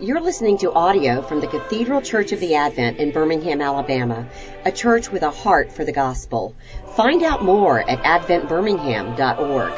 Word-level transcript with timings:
You're 0.00 0.20
listening 0.20 0.58
to 0.58 0.72
audio 0.72 1.22
from 1.22 1.40
the 1.40 1.48
Cathedral 1.48 2.00
Church 2.00 2.30
of 2.30 2.38
the 2.38 2.54
Advent 2.54 2.98
in 3.00 3.10
Birmingham, 3.10 3.60
Alabama, 3.60 4.28
a 4.64 4.70
church 4.70 5.10
with 5.10 5.24
a 5.24 5.30
heart 5.32 5.72
for 5.72 5.84
the 5.84 5.90
gospel. 5.90 6.54
Find 6.94 7.24
out 7.24 7.42
more 7.42 7.80
at 7.80 7.98
adventbirmingham.org. 8.04 9.72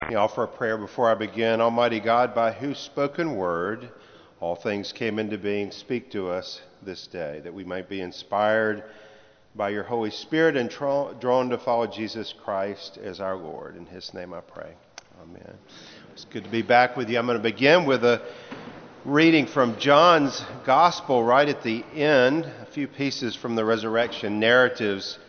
I 0.00 0.14
offer 0.16 0.42
a 0.42 0.48
prayer 0.48 0.76
before 0.76 1.08
I 1.08 1.14
begin. 1.14 1.60
Almighty 1.60 2.00
God, 2.00 2.34
by 2.34 2.50
whose 2.50 2.78
spoken 2.78 3.36
word 3.36 3.88
all 4.42 4.56
things 4.56 4.90
came 4.90 5.20
into 5.20 5.38
being, 5.38 5.70
speak 5.70 6.10
to 6.10 6.28
us 6.28 6.60
this 6.82 7.06
day, 7.06 7.40
that 7.44 7.54
we 7.54 7.62
might 7.62 7.88
be 7.88 8.00
inspired 8.00 8.82
by 9.54 9.68
your 9.68 9.84
Holy 9.84 10.10
Spirit 10.10 10.56
and 10.56 10.68
drawn 10.68 11.48
to 11.48 11.58
follow 11.58 11.86
Jesus 11.86 12.34
Christ 12.42 12.98
as 12.98 13.20
our 13.20 13.36
Lord. 13.36 13.76
In 13.76 13.86
his 13.86 14.12
name 14.12 14.34
I 14.34 14.40
pray. 14.40 14.74
Amen. 15.22 15.54
It's 16.12 16.24
good 16.24 16.42
to 16.42 16.50
be 16.50 16.62
back 16.62 16.96
with 16.96 17.08
you. 17.08 17.20
I'm 17.20 17.26
going 17.26 17.38
to 17.38 17.42
begin 17.42 17.86
with 17.86 18.02
a 18.04 18.20
reading 19.04 19.46
from 19.46 19.78
John's 19.78 20.44
Gospel 20.66 21.22
right 21.22 21.48
at 21.48 21.62
the 21.62 21.84
end, 21.94 22.44
a 22.44 22.66
few 22.66 22.88
pieces 22.88 23.36
from 23.36 23.54
the 23.54 23.64
resurrection 23.64 24.40
narratives 24.40 25.20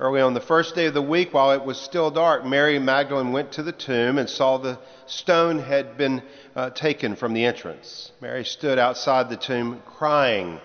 Early 0.00 0.20
on 0.20 0.34
the 0.34 0.40
first 0.40 0.74
day 0.74 0.86
of 0.86 0.94
the 0.94 1.00
week, 1.00 1.32
while 1.32 1.52
it 1.52 1.64
was 1.64 1.78
still 1.78 2.10
dark, 2.10 2.44
Mary 2.44 2.80
Magdalene 2.80 3.30
went 3.30 3.52
to 3.52 3.62
the 3.62 3.70
tomb 3.70 4.18
and 4.18 4.28
saw 4.28 4.58
the 4.58 4.78
stone 5.06 5.60
had 5.60 5.96
been 5.96 6.20
uh, 6.56 6.70
taken 6.70 7.14
from 7.14 7.32
the 7.32 7.44
entrance. 7.44 8.10
Mary 8.20 8.44
stood 8.44 8.76
outside 8.76 9.30
the 9.30 9.36
tomb 9.36 9.80
crying. 9.86 10.60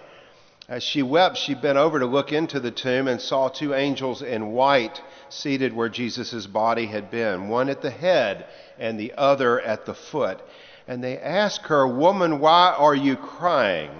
As 0.68 0.81
she 0.81 1.03
wept, 1.03 1.38
she 1.38 1.53
bent 1.53 1.78
over 1.78 2.00
to 2.00 2.08
look 2.08 2.34
into 2.34 2.59
the 2.59 2.72
tomb 2.72 3.08
and 3.08 3.22
saw 3.22 3.50
two 3.50 3.76
angels 3.76 4.23
in 4.23 4.52
white 4.52 5.00
seated 5.30 5.75
where 5.75 5.90
Jesus' 5.90 6.48
body 6.48 6.88
had 6.88 7.12
been, 7.12 7.50
one 7.50 7.70
at 7.70 7.84
the 7.84 7.92
head 7.92 8.48
and 8.80 9.00
the 9.00 9.14
other 9.16 9.62
at 9.62 9.86
the 9.86 9.94
foot. 9.94 10.42
And 10.88 11.03
they 11.03 11.20
asked 11.20 11.68
her, 11.68 11.88
Woman, 11.88 12.40
why 12.40 12.73
are 12.75 12.96
you 12.96 13.16
crying? 13.16 13.92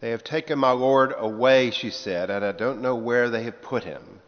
They 0.00 0.10
have 0.10 0.24
taken 0.24 0.58
my 0.58 0.72
Lord 0.72 1.14
away, 1.16 1.70
she 1.70 1.90
said, 1.90 2.28
and 2.30 2.44
I 2.44 2.52
don't 2.52 2.82
know 2.82 2.94
where 2.94 3.30
they 3.30 3.44
have 3.44 3.62
put 3.62 3.84
him. 3.84 4.20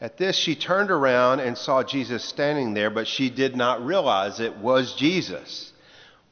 At 0.00 0.18
this, 0.18 0.36
she 0.36 0.54
turned 0.54 0.90
around 0.90 1.40
and 1.40 1.56
saw 1.56 1.82
Jesus 1.82 2.22
standing 2.22 2.74
there, 2.74 2.90
but 2.90 3.08
she 3.08 3.30
did 3.30 3.56
not 3.56 3.84
realize 3.84 4.40
it 4.40 4.58
was 4.58 4.94
Jesus. 4.94 5.72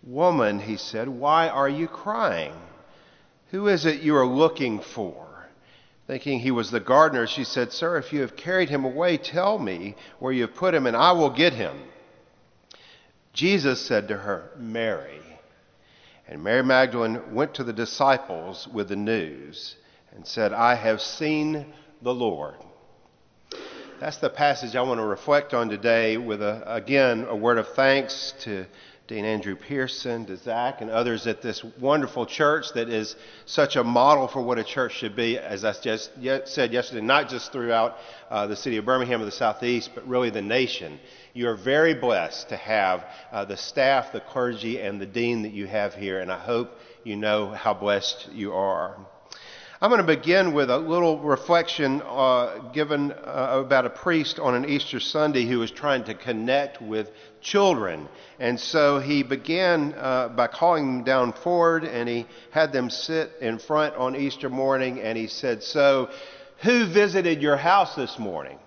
Woman, 0.02 0.60
he 0.60 0.76
said, 0.76 1.08
why 1.08 1.48
are 1.48 1.68
you 1.68 1.88
crying? 1.88 2.52
Who 3.50 3.68
is 3.68 3.86
it 3.86 4.02
you 4.02 4.16
are 4.16 4.26
looking 4.26 4.80
for? 4.80 5.26
Thinking 6.06 6.40
he 6.40 6.50
was 6.50 6.70
the 6.70 6.80
gardener, 6.80 7.26
she 7.26 7.44
said, 7.44 7.72
Sir, 7.72 7.96
if 7.96 8.12
you 8.12 8.20
have 8.20 8.36
carried 8.36 8.68
him 8.68 8.84
away, 8.84 9.16
tell 9.16 9.58
me 9.58 9.96
where 10.18 10.32
you 10.32 10.42
have 10.42 10.54
put 10.54 10.74
him, 10.74 10.86
and 10.86 10.94
I 10.94 11.12
will 11.12 11.30
get 11.30 11.54
him. 11.54 11.74
Jesus 13.32 13.80
said 13.80 14.08
to 14.08 14.18
her, 14.18 14.50
Mary. 14.58 15.20
And 16.28 16.44
Mary 16.44 16.62
Magdalene 16.62 17.34
went 17.34 17.54
to 17.54 17.64
the 17.64 17.72
disciples 17.72 18.68
with 18.68 18.88
the 18.88 18.96
news 18.96 19.76
and 20.14 20.26
said, 20.26 20.52
I 20.52 20.74
have 20.74 21.00
seen 21.00 21.72
the 22.02 22.14
Lord. 22.14 22.56
That's 24.00 24.16
the 24.16 24.28
passage 24.28 24.74
I 24.74 24.82
want 24.82 24.98
to 24.98 25.06
reflect 25.06 25.54
on 25.54 25.68
today 25.68 26.16
with, 26.16 26.42
a, 26.42 26.62
again, 26.66 27.26
a 27.28 27.36
word 27.36 27.58
of 27.58 27.68
thanks 27.68 28.34
to 28.40 28.66
Dean 29.06 29.24
Andrew 29.24 29.54
Pearson, 29.54 30.26
to 30.26 30.36
Zach, 30.36 30.80
and 30.80 30.90
others 30.90 31.28
at 31.28 31.42
this 31.42 31.62
wonderful 31.78 32.26
church 32.26 32.66
that 32.74 32.88
is 32.88 33.14
such 33.46 33.76
a 33.76 33.84
model 33.84 34.26
for 34.26 34.42
what 34.42 34.58
a 34.58 34.64
church 34.64 34.96
should 34.96 35.14
be, 35.14 35.38
as 35.38 35.64
I 35.64 35.74
just 35.80 36.10
said 36.46 36.72
yesterday, 36.72 37.02
not 37.02 37.28
just 37.28 37.52
throughout 37.52 37.96
uh, 38.30 38.48
the 38.48 38.56
city 38.56 38.78
of 38.78 38.84
Birmingham 38.84 39.22
or 39.22 39.26
the 39.26 39.30
Southeast, 39.30 39.90
but 39.94 40.08
really 40.08 40.30
the 40.30 40.42
nation. 40.42 40.98
You 41.32 41.48
are 41.48 41.56
very 41.56 41.94
blessed 41.94 42.48
to 42.48 42.56
have 42.56 43.04
uh, 43.30 43.44
the 43.44 43.56
staff, 43.56 44.10
the 44.12 44.20
clergy, 44.20 44.80
and 44.80 45.00
the 45.00 45.06
dean 45.06 45.42
that 45.42 45.52
you 45.52 45.68
have 45.68 45.94
here, 45.94 46.18
and 46.18 46.32
I 46.32 46.38
hope 46.38 46.76
you 47.04 47.14
know 47.14 47.50
how 47.50 47.74
blessed 47.74 48.30
you 48.32 48.54
are. 48.54 48.96
I'm 49.84 49.90
going 49.90 50.00
to 50.00 50.16
begin 50.16 50.54
with 50.54 50.70
a 50.70 50.78
little 50.78 51.18
reflection 51.18 52.00
uh, 52.06 52.70
given 52.72 53.12
uh, 53.12 53.62
about 53.62 53.84
a 53.84 53.90
priest 53.90 54.38
on 54.38 54.54
an 54.54 54.64
Easter 54.64 54.98
Sunday 54.98 55.44
who 55.44 55.58
was 55.58 55.70
trying 55.70 56.04
to 56.04 56.14
connect 56.14 56.80
with 56.80 57.10
children. 57.42 58.08
And 58.38 58.58
so 58.58 58.98
he 58.98 59.22
began 59.22 59.92
uh, 59.92 60.28
by 60.28 60.46
calling 60.46 60.86
them 60.86 61.04
down 61.04 61.32
forward 61.34 61.84
and 61.84 62.08
he 62.08 62.24
had 62.50 62.72
them 62.72 62.88
sit 62.88 63.32
in 63.42 63.58
front 63.58 63.94
on 63.96 64.16
Easter 64.16 64.48
morning 64.48 65.02
and 65.02 65.18
he 65.18 65.26
said, 65.26 65.62
So, 65.62 66.08
who 66.62 66.86
visited 66.86 67.42
your 67.42 67.58
house 67.58 67.94
this 67.94 68.18
morning? 68.18 68.58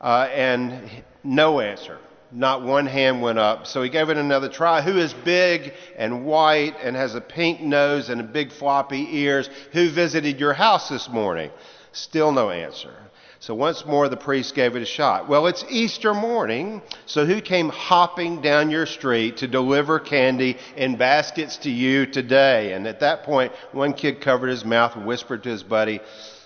Uh, 0.00 0.28
and 0.32 0.90
no 1.22 1.60
answer. 1.60 1.96
Not 2.32 2.62
one 2.62 2.86
hand 2.86 3.22
went 3.22 3.38
up. 3.38 3.66
So 3.66 3.82
he 3.82 3.88
gave 3.88 4.08
it 4.08 4.16
another 4.16 4.48
try. 4.48 4.82
Who 4.82 4.98
is 4.98 5.12
big 5.12 5.72
and 5.96 6.24
white 6.24 6.76
and 6.82 6.94
has 6.94 7.14
a 7.14 7.20
pink 7.20 7.60
nose 7.60 8.08
and 8.08 8.32
big 8.32 8.52
floppy 8.52 9.18
ears? 9.18 9.50
Who 9.72 9.90
visited 9.90 10.38
your 10.38 10.52
house 10.52 10.88
this 10.88 11.08
morning? 11.08 11.50
Still 11.92 12.30
no 12.30 12.50
answer. 12.50 12.94
So 13.40 13.54
once 13.54 13.86
more 13.86 14.08
the 14.08 14.18
priest 14.18 14.54
gave 14.54 14.76
it 14.76 14.82
a 14.82 14.86
shot. 14.86 15.26
Well, 15.26 15.46
it's 15.46 15.64
Easter 15.70 16.12
morning, 16.12 16.82
so 17.06 17.24
who 17.24 17.40
came 17.40 17.70
hopping 17.70 18.42
down 18.42 18.70
your 18.70 18.84
street 18.84 19.38
to 19.38 19.48
deliver 19.48 19.98
candy 19.98 20.58
in 20.76 20.96
baskets 20.96 21.56
to 21.58 21.70
you 21.70 22.04
today? 22.04 22.74
And 22.74 22.86
at 22.86 23.00
that 23.00 23.22
point, 23.22 23.52
one 23.72 23.94
kid 23.94 24.20
covered 24.20 24.48
his 24.48 24.64
mouth 24.64 24.94
and 24.94 25.06
whispered 25.06 25.42
to 25.44 25.48
his 25.48 25.62
buddy, 25.62 26.00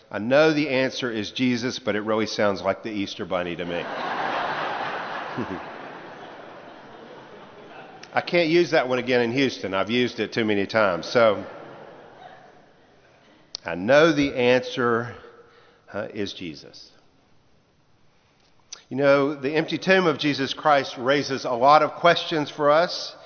I 0.09 0.21
know 0.21 0.53
the 0.53 0.69
answer 0.69 1.11
is 1.11 1.33
Jesus, 1.33 1.81
but 1.81 1.97
it 1.97 2.03
really 2.03 2.27
sounds 2.27 2.63
like 2.63 2.85
the 2.85 2.93
Easter 2.93 3.25
bunny 3.25 3.57
to 3.57 3.65
me. 3.65 3.85
I 8.17 8.21
can't 8.21 8.49
use 8.49 8.71
that 8.71 8.89
one 8.89 9.01
again 9.01 9.23
in 9.23 9.33
Houston. 9.33 9.75
I've 9.75 9.91
used 9.91 10.21
it 10.21 10.33
too 10.33 10.45
many 10.45 10.67
times. 10.67 11.05
So 11.07 11.45
I 13.65 13.75
know 13.75 14.13
the 14.13 14.37
answer 14.37 15.17
uh, 15.93 16.07
is 16.15 16.33
Jesus. 16.33 16.93
You 18.89 18.99
know, 18.99 19.35
the 19.35 19.51
empty 19.55 19.79
tomb 19.79 20.07
of 20.07 20.19
Jesus 20.19 20.55
Christ 20.55 20.97
raises 20.97 21.45
a 21.45 21.51
lot 21.51 21.83
of 21.83 21.95
questions 21.95 22.51
for 22.51 22.71
us 22.71 23.17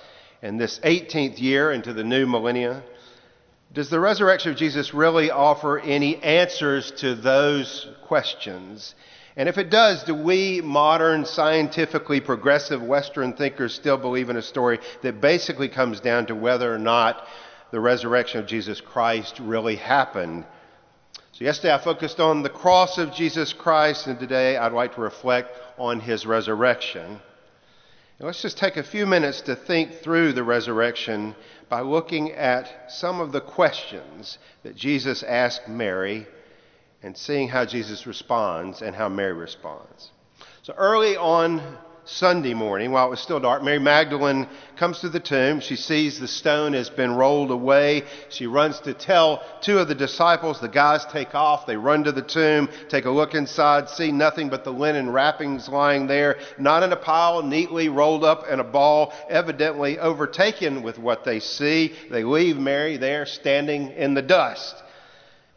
in 0.41 0.57
this 0.57 0.79
18th 0.79 1.39
year 1.39 1.71
into 1.71 1.93
the 1.93 2.05
new 2.05 2.27
millennia. 2.27 2.83
Does 3.75 3.91
the 3.91 4.01
resurrection 4.01 4.53
of 4.53 4.57
Jesus 4.57 4.95
really 4.95 5.31
offer 5.31 5.79
any 5.79 6.17
answers 6.23 6.93
to 6.93 7.15
those 7.15 7.87
questions? 8.07 8.95
And 9.39 9.49
if 9.49 9.57
it 9.57 9.71
does, 9.71 10.03
do 10.03 10.17
we 10.17 10.61
modern, 10.61 11.25
scientifically 11.25 12.21
progressive 12.21 12.83
Western 12.83 13.35
thinkers 13.35 13.73
still 13.73 13.97
believe 13.97 14.31
in 14.31 14.37
a 14.37 14.43
story 14.43 14.81
that 15.03 15.21
basically 15.21 15.69
comes 15.69 16.01
down 16.01 16.27
to 16.27 16.35
whether 16.35 16.75
or 16.75 16.79
not 16.79 17.25
the 17.71 17.79
resurrection 17.79 18.41
of 18.41 18.49
Jesus 18.49 18.81
Christ 18.81 19.39
really 19.39 19.77
happened? 19.77 20.45
So, 21.31 21.45
yesterday 21.45 21.73
I 21.73 21.79
focused 21.79 22.19
on 22.19 22.43
the 22.43 22.51
cross 22.51 22.99
of 22.99 23.15
Jesus 23.15 23.53
Christ, 23.53 24.09
and 24.09 24.19
today 24.19 24.57
I'd 24.57 24.73
like 24.73 24.97
to 24.97 25.01
reflect 25.01 25.53
on 25.79 26.01
his 26.01 26.27
resurrection. 26.27 27.21
let's 28.19 28.43
just 28.43 28.59
take 28.59 28.77
a 28.77 28.83
few 28.83 29.07
minutes 29.07 29.43
to 29.43 29.55
think 29.55 30.01
through 30.01 30.33
the 30.33 30.43
resurrection 30.43 31.37
by 31.69 31.83
looking 31.83 32.33
at 32.33 32.91
some 32.91 33.21
of 33.21 33.31
the 33.31 33.41
questions 33.41 34.37
that 34.65 34.75
Jesus 34.75 35.23
asked 35.23 35.69
Mary 35.69 36.27
and 37.03 37.17
seeing 37.17 37.49
how 37.49 37.65
Jesus 37.65 38.07
responds 38.07 38.83
and 38.83 38.95
how 38.95 39.09
Mary 39.09 39.33
responds. 39.33 40.11
So 40.63 40.75
early 40.77 41.17
on 41.17 41.63
Sunday 42.05 42.55
morning, 42.55 42.91
while 42.91 43.07
it 43.07 43.11
was 43.11 43.21
still 43.21 43.39
dark, 43.39 43.63
Mary 43.63 43.79
Magdalene 43.79 44.49
comes 44.77 45.01
to 45.01 45.11
the 45.11 45.21
tomb. 45.21 45.61
She 45.61 45.77
sees 45.77 46.19
the 46.19 46.27
stone 46.27 46.73
has 46.73 46.89
been 46.89 47.13
rolled 47.13 47.51
away. 47.51 48.05
She 48.31 48.47
runs 48.47 48.81
to 48.81 48.95
tell 48.95 49.43
two 49.61 49.79
of 49.79 49.89
the 49.89 49.95
disciples. 49.95 50.59
The 50.59 50.69
guys 50.69 51.05
take 51.07 51.35
off. 51.35 51.67
They 51.67 51.77
run 51.77 52.05
to 52.05 52.13
the 52.13 52.23
tomb, 52.23 52.71
take 52.89 53.05
a 53.05 53.11
look 53.11 53.35
inside, 53.35 53.91
see 53.91 54.11
nothing 54.11 54.49
but 54.49 54.65
the 54.65 54.73
linen 54.73 55.11
wrappings 55.11 55.69
lying 55.69 56.07
there, 56.07 56.39
not 56.59 56.83
in 56.83 56.93
a 56.93 56.97
pile, 56.97 57.43
neatly 57.43 57.91
rolled 57.91 58.25
up 58.25 58.49
in 58.49 58.59
a 58.59 58.65
ball, 58.65 59.13
evidently 59.29 59.99
overtaken 59.99 60.83
with 60.83 60.99
what 60.99 61.25
they 61.25 61.41
see. 61.41 61.95
They 62.11 62.25
leave 62.25 62.57
Mary 62.57 62.97
there 62.97 63.27
standing 63.27 63.91
in 63.91 64.15
the 64.15 64.23
dust. 64.23 64.83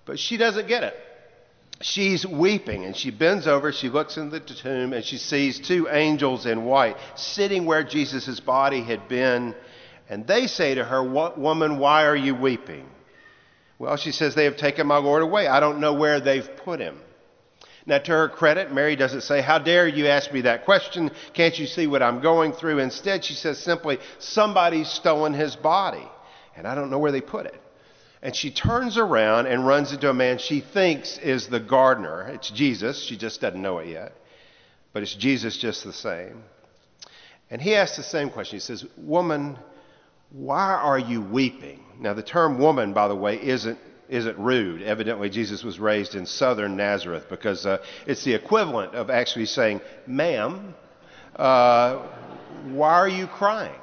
But 0.06 0.20
she 0.20 0.36
doesn't 0.36 0.68
get 0.68 0.84
it 0.84 1.00
she's 1.82 2.26
weeping 2.26 2.86
and 2.86 2.96
she 2.96 3.12
bends 3.12 3.48
over, 3.48 3.72
she 3.72 3.90
looks 3.90 4.18
in 4.18 4.30
the 4.30 4.40
tomb, 4.40 4.94
and 4.94 5.04
she 5.04 5.18
sees 5.18 5.60
two 5.60 5.88
angels 5.90 6.46
in 6.46 6.66
white 6.66 6.98
sitting 7.16 7.66
where 7.66 7.84
Jesus' 7.84 8.40
body 8.40 8.82
had 8.82 9.08
been. 9.08 9.56
And 10.10 10.28
they 10.28 10.48
say 10.48 10.76
to 10.76 10.84
her, 10.84 11.04
What 11.04 11.40
Woman, 11.40 11.78
why 11.78 12.06
are 12.06 12.16
you 12.16 12.36
weeping? 12.36 12.90
Well, 13.80 13.98
she 13.98 14.12
says, 14.12 14.36
They 14.36 14.46
have 14.46 14.58
taken 14.58 14.88
my 14.88 14.98
Lord 14.98 15.24
away. 15.24 15.48
I 15.48 15.60
don't 15.60 15.80
know 15.80 15.94
where 15.94 16.20
they've 16.20 16.50
put 16.58 16.80
him. 16.80 17.00
Now, 17.86 17.98
to 17.98 18.12
her 18.12 18.30
credit, 18.30 18.72
Mary 18.72 18.96
doesn't 18.96 19.22
say, 19.22 19.42
How 19.42 19.58
dare 19.58 19.88
you 19.88 20.08
ask 20.08 20.32
me 20.32 20.42
that 20.42 20.66
question? 20.66 21.12
Can't 21.34 21.58
you 21.58 21.66
see 21.66 21.88
what 21.88 22.04
I'm 22.04 22.22
going 22.22 22.52
through? 22.52 22.80
Instead, 22.80 23.24
she 23.24 23.34
says 23.34 23.58
simply, 23.60 24.00
Somebody's 24.20 24.90
stolen 24.90 25.34
his 25.34 25.56
body, 25.56 26.08
and 26.56 26.68
I 26.68 26.76
don't 26.76 26.92
know 26.92 27.00
where 27.00 27.12
they 27.12 27.22
put 27.22 27.46
it. 27.46 27.61
And 28.24 28.36
she 28.36 28.52
turns 28.52 28.98
around 28.98 29.48
and 29.48 29.66
runs 29.66 29.92
into 29.92 30.10
a 30.10 30.14
man 30.14 30.38
she 30.38 30.60
thinks 30.60 31.18
is 31.18 31.48
the 31.48 31.60
gardener. 31.60 32.28
It's 32.28 32.52
Jesus. 32.52 33.02
She 33.02 33.18
just 33.18 33.42
doesn't 33.42 33.62
know 33.62 33.80
it 33.80 33.88
yet. 33.88 34.14
But 34.94 35.04
it's 35.04 35.16
Jesus 35.16 35.58
just 35.58 35.84
the 35.84 35.94
same. 35.94 36.44
And 37.50 37.62
he 37.62 37.76
asks 37.76 37.98
the 37.98 38.04
same 38.04 38.30
question. 38.30 38.58
He 38.58 38.62
says, 38.62 38.86
Woman, 38.96 39.58
why 40.30 40.74
are 40.74 41.00
you 41.00 41.22
weeping? 41.22 41.84
Now, 42.00 42.14
the 42.14 42.24
term 42.24 42.60
woman, 42.60 42.94
by 42.94 43.08
the 43.08 43.16
way, 43.16 43.42
isn't, 43.42 43.80
isn't 44.08 44.38
rude. 44.38 44.82
Evidently, 44.84 45.30
Jesus 45.30 45.64
was 45.64 45.80
raised 45.80 46.16
in 46.16 46.26
southern 46.26 46.78
Nazareth 46.78 47.26
because 47.30 47.66
uh, 47.66 47.84
it's 48.06 48.24
the 48.24 48.34
equivalent 48.34 48.94
of 48.94 49.10
actually 49.10 49.46
saying, 49.46 49.82
Ma'am, 50.06 50.76
uh, 51.36 52.08
why 52.66 52.94
are 52.94 53.10
you 53.10 53.28
crying? 53.28 53.81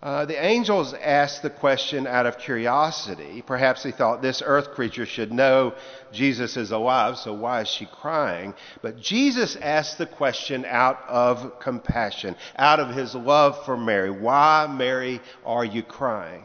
Uh, 0.00 0.24
the 0.24 0.44
angels 0.44 0.94
asked 0.94 1.42
the 1.42 1.50
question 1.50 2.06
out 2.06 2.24
of 2.24 2.38
curiosity. 2.38 3.42
Perhaps 3.44 3.82
they 3.82 3.90
thought 3.90 4.22
this 4.22 4.42
earth 4.46 4.70
creature 4.70 5.06
should 5.06 5.32
know 5.32 5.74
Jesus 6.12 6.56
is 6.56 6.70
alive, 6.70 7.18
so 7.18 7.34
why 7.34 7.62
is 7.62 7.68
she 7.68 7.84
crying? 7.84 8.54
But 8.80 9.00
Jesus 9.00 9.56
asked 9.56 9.98
the 9.98 10.06
question 10.06 10.64
out 10.64 11.00
of 11.08 11.58
compassion, 11.58 12.36
out 12.56 12.78
of 12.78 12.94
his 12.94 13.12
love 13.16 13.64
for 13.64 13.76
Mary. 13.76 14.10
Why, 14.10 14.72
Mary, 14.72 15.20
are 15.44 15.64
you 15.64 15.82
crying? 15.82 16.44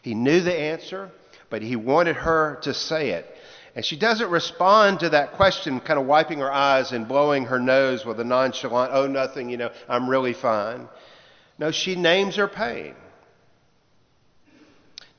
He 0.00 0.14
knew 0.14 0.40
the 0.40 0.58
answer, 0.58 1.10
but 1.50 1.60
he 1.60 1.76
wanted 1.76 2.16
her 2.16 2.60
to 2.62 2.72
say 2.72 3.10
it. 3.10 3.26
And 3.76 3.84
she 3.84 3.96
doesn't 3.96 4.30
respond 4.30 5.00
to 5.00 5.10
that 5.10 5.32
question, 5.32 5.80
kind 5.80 6.00
of 6.00 6.06
wiping 6.06 6.38
her 6.38 6.50
eyes 6.50 6.92
and 6.92 7.06
blowing 7.06 7.44
her 7.44 7.60
nose 7.60 8.06
with 8.06 8.18
a 8.20 8.24
nonchalant, 8.24 8.90
oh, 8.94 9.06
nothing, 9.06 9.50
you 9.50 9.58
know, 9.58 9.70
I'm 9.86 10.08
really 10.08 10.32
fine. 10.32 10.88
No, 11.60 11.70
she 11.70 11.94
names 11.94 12.36
her 12.36 12.48
pain. 12.48 12.94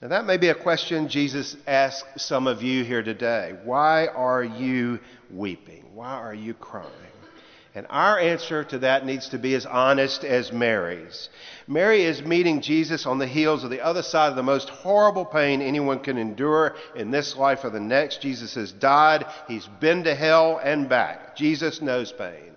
Now, 0.01 0.07
that 0.07 0.25
may 0.25 0.37
be 0.37 0.49
a 0.49 0.55
question 0.55 1.07
Jesus 1.07 1.55
asks 1.67 2.23
some 2.23 2.47
of 2.47 2.63
you 2.63 2.83
here 2.83 3.03
today. 3.03 3.53
Why 3.63 4.07
are 4.07 4.43
you 4.43 4.99
weeping? 5.29 5.85
Why 5.93 6.13
are 6.13 6.33
you 6.33 6.55
crying? 6.55 6.89
And 7.75 7.85
our 7.91 8.19
answer 8.19 8.63
to 8.65 8.79
that 8.79 9.05
needs 9.05 9.29
to 9.29 9.37
be 9.37 9.53
as 9.53 9.67
honest 9.67 10.23
as 10.23 10.51
Mary's. 10.51 11.29
Mary 11.67 12.03
is 12.03 12.23
meeting 12.23 12.61
Jesus 12.61 13.05
on 13.05 13.19
the 13.19 13.27
heels 13.27 13.63
of 13.63 13.69
the 13.69 13.85
other 13.85 14.01
side 14.01 14.31
of 14.31 14.35
the 14.35 14.41
most 14.41 14.67
horrible 14.67 15.25
pain 15.25 15.61
anyone 15.61 15.99
can 15.99 16.17
endure 16.17 16.75
in 16.95 17.11
this 17.11 17.37
life 17.37 17.63
or 17.63 17.69
the 17.69 17.79
next. 17.79 18.19
Jesus 18.19 18.55
has 18.55 18.71
died, 18.71 19.25
he's 19.47 19.67
been 19.79 20.03
to 20.05 20.15
hell 20.15 20.59
and 20.61 20.89
back. 20.89 21.35
Jesus 21.35 21.83
knows 21.83 22.11
pain. 22.11 22.51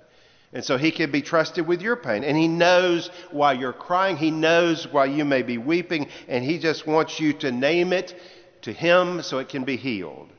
And 0.55 0.65
so 0.65 0.79
he 0.79 0.93
can 0.93 1.11
be 1.11 1.21
trusted 1.21 1.67
with 1.67 1.83
your 1.83 1.97
pain. 1.97 2.23
And 2.23 2.37
he 2.37 2.47
knows 2.47 3.11
why 3.33 3.55
you're 3.55 3.73
crying. 3.73 4.17
He 4.17 4.31
knows 4.31 4.87
why 4.87 5.07
you 5.07 5.25
may 5.25 5.43
be 5.43 5.59
weeping. 5.59 6.09
And 6.29 6.45
he 6.45 6.61
just 6.61 6.87
wants 6.87 7.19
you 7.19 7.33
to 7.35 7.51
name 7.51 7.93
it 7.93 8.15
to 8.63 8.73
him 8.73 9.21
so 9.23 9.39
it 9.39 9.49
can 9.49 9.65
be 9.65 9.77
healed. 9.77 10.31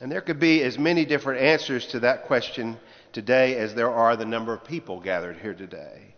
And 0.00 0.10
there 0.10 0.22
could 0.22 0.40
be 0.40 0.62
as 0.62 0.78
many 0.78 1.04
different 1.04 1.42
answers 1.42 1.86
to 1.88 2.00
that 2.00 2.24
question 2.24 2.78
today 3.12 3.56
as 3.56 3.74
there 3.74 3.90
are 3.90 4.16
the 4.16 4.24
number 4.24 4.54
of 4.54 4.64
people 4.64 4.98
gathered 4.98 5.36
here 5.36 5.54
today. 5.54 6.14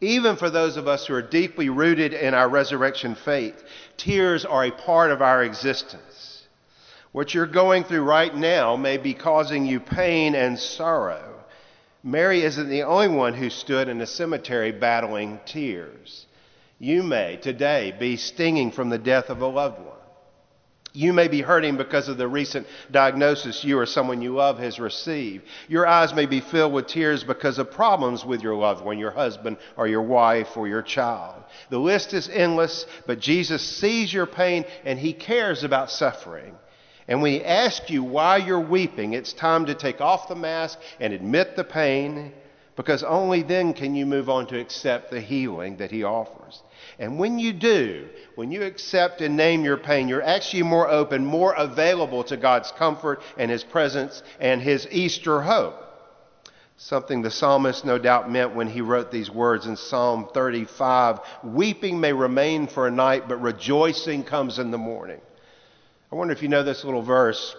Even 0.00 0.36
for 0.36 0.50
those 0.50 0.76
of 0.76 0.88
us 0.88 1.06
who 1.06 1.14
are 1.14 1.22
deeply 1.22 1.70
rooted 1.70 2.12
in 2.12 2.34
our 2.34 2.48
resurrection 2.48 3.14
faith, 3.14 3.54
tears 3.96 4.44
are 4.44 4.64
a 4.64 4.70
part 4.70 5.10
of 5.12 5.22
our 5.22 5.44
existence. 5.44 6.46
What 7.12 7.32
you're 7.32 7.46
going 7.46 7.84
through 7.84 8.02
right 8.02 8.34
now 8.34 8.76
may 8.76 8.98
be 8.98 9.14
causing 9.14 9.64
you 9.64 9.80
pain 9.80 10.34
and 10.34 10.58
sorrow. 10.58 11.35
Mary 12.06 12.42
isn't 12.42 12.68
the 12.68 12.84
only 12.84 13.08
one 13.08 13.34
who 13.34 13.50
stood 13.50 13.88
in 13.88 14.00
a 14.00 14.06
cemetery 14.06 14.70
battling 14.70 15.40
tears. 15.44 16.26
You 16.78 17.02
may 17.02 17.36
today 17.36 17.92
be 17.98 18.16
stinging 18.16 18.70
from 18.70 18.90
the 18.90 18.98
death 18.98 19.28
of 19.28 19.40
a 19.40 19.46
loved 19.48 19.80
one. 19.80 19.96
You 20.92 21.12
may 21.12 21.26
be 21.26 21.40
hurting 21.40 21.76
because 21.76 22.06
of 22.08 22.16
the 22.16 22.28
recent 22.28 22.68
diagnosis 22.92 23.64
you 23.64 23.76
or 23.76 23.86
someone 23.86 24.22
you 24.22 24.36
love 24.36 24.60
has 24.60 24.78
received. 24.78 25.46
Your 25.66 25.84
eyes 25.84 26.14
may 26.14 26.26
be 26.26 26.40
filled 26.40 26.72
with 26.72 26.86
tears 26.86 27.24
because 27.24 27.58
of 27.58 27.72
problems 27.72 28.24
with 28.24 28.40
your 28.40 28.54
loved 28.54 28.84
one, 28.84 29.00
your 29.00 29.10
husband 29.10 29.56
or 29.76 29.88
your 29.88 30.02
wife 30.02 30.56
or 30.56 30.68
your 30.68 30.82
child. 30.82 31.42
The 31.70 31.78
list 31.78 32.14
is 32.14 32.28
endless, 32.28 32.86
but 33.08 33.18
Jesus 33.18 33.66
sees 33.66 34.14
your 34.14 34.26
pain 34.26 34.64
and 34.84 34.96
he 34.96 35.12
cares 35.12 35.64
about 35.64 35.90
suffering. 35.90 36.54
And 37.08 37.22
when 37.22 37.32
he 37.32 37.44
asks 37.44 37.88
you 37.90 38.02
why 38.02 38.38
you're 38.38 38.60
weeping, 38.60 39.12
it's 39.12 39.32
time 39.32 39.66
to 39.66 39.74
take 39.74 40.00
off 40.00 40.28
the 40.28 40.34
mask 40.34 40.78
and 40.98 41.12
admit 41.12 41.54
the 41.54 41.64
pain, 41.64 42.32
because 42.74 43.02
only 43.04 43.42
then 43.42 43.72
can 43.74 43.94
you 43.94 44.04
move 44.04 44.28
on 44.28 44.46
to 44.48 44.58
accept 44.58 45.10
the 45.10 45.20
healing 45.20 45.76
that 45.76 45.90
he 45.90 46.02
offers. 46.02 46.62
And 46.98 47.18
when 47.18 47.38
you 47.38 47.52
do, 47.52 48.08
when 48.34 48.50
you 48.50 48.64
accept 48.64 49.20
and 49.20 49.36
name 49.36 49.64
your 49.64 49.76
pain, 49.76 50.08
you're 50.08 50.22
actually 50.22 50.64
more 50.64 50.88
open, 50.88 51.24
more 51.24 51.54
available 51.54 52.24
to 52.24 52.36
God's 52.36 52.72
comfort 52.72 53.22
and 53.38 53.50
his 53.50 53.64
presence 53.64 54.22
and 54.40 54.60
his 54.60 54.86
Easter 54.90 55.40
hope. 55.40 55.82
Something 56.76 57.22
the 57.22 57.30
psalmist 57.30 57.86
no 57.86 57.96
doubt 57.96 58.30
meant 58.30 58.54
when 58.54 58.68
he 58.68 58.82
wrote 58.82 59.10
these 59.10 59.30
words 59.30 59.66
in 59.66 59.76
Psalm 59.76 60.28
35 60.34 61.20
Weeping 61.42 61.98
may 61.98 62.12
remain 62.12 62.66
for 62.66 62.86
a 62.86 62.90
night, 62.90 63.28
but 63.28 63.40
rejoicing 63.40 64.24
comes 64.24 64.58
in 64.58 64.70
the 64.70 64.78
morning. 64.78 65.20
I 66.10 66.14
wonder 66.14 66.32
if 66.32 66.42
you 66.42 66.48
know 66.48 66.62
this 66.62 66.84
little 66.84 67.02
verse. 67.02 67.56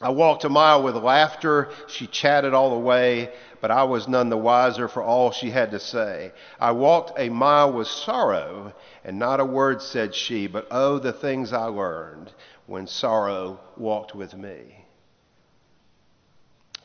I 0.00 0.10
walked 0.10 0.44
a 0.44 0.48
mile 0.48 0.82
with 0.82 0.96
laughter. 0.96 1.70
She 1.88 2.06
chatted 2.06 2.52
all 2.52 2.70
the 2.70 2.84
way, 2.84 3.32
but 3.60 3.70
I 3.70 3.84
was 3.84 4.08
none 4.08 4.28
the 4.28 4.36
wiser 4.36 4.88
for 4.88 5.02
all 5.02 5.30
she 5.30 5.50
had 5.50 5.70
to 5.70 5.80
say. 5.80 6.32
I 6.60 6.72
walked 6.72 7.18
a 7.18 7.30
mile 7.30 7.72
with 7.72 7.88
sorrow, 7.88 8.74
and 9.04 9.18
not 9.18 9.40
a 9.40 9.44
word 9.44 9.80
said 9.80 10.14
she, 10.14 10.46
but 10.46 10.68
oh, 10.70 10.98
the 10.98 11.12
things 11.12 11.52
I 11.52 11.64
learned 11.64 12.32
when 12.66 12.86
sorrow 12.86 13.60
walked 13.76 14.14
with 14.14 14.34
me. 14.34 14.84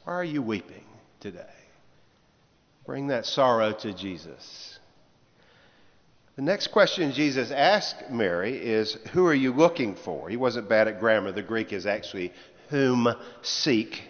Why 0.04 0.14
are 0.14 0.24
you 0.24 0.42
weeping 0.42 0.86
today? 1.20 1.46
Bring 2.86 3.08
that 3.08 3.26
sorrow 3.26 3.74
to 3.74 3.94
Jesus. 3.94 4.70
The 6.42 6.46
next 6.46 6.72
question 6.72 7.12
Jesus 7.12 7.52
asked 7.52 8.10
Mary 8.10 8.58
is, 8.58 8.98
Who 9.14 9.28
are 9.28 9.34
you 9.34 9.54
looking 9.54 9.94
for? 9.94 10.28
He 10.28 10.38
wasn't 10.38 10.68
bad 10.68 10.88
at 10.88 11.00
grammar. 11.00 11.32
The 11.32 11.44
Greek 11.44 11.72
is 11.72 11.86
actually, 11.86 12.34
Whom 12.70 13.08
seek. 13.44 14.02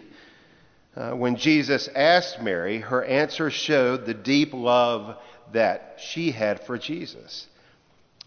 Uh, 0.96 1.10
when 1.10 1.36
Jesus 1.36 1.90
asked 1.94 2.40
Mary, 2.40 2.78
her 2.78 3.04
answer 3.04 3.50
showed 3.50 4.06
the 4.06 4.14
deep 4.14 4.54
love 4.54 5.18
that 5.52 5.98
she 5.98 6.30
had 6.30 6.64
for 6.64 6.78
Jesus. 6.78 7.48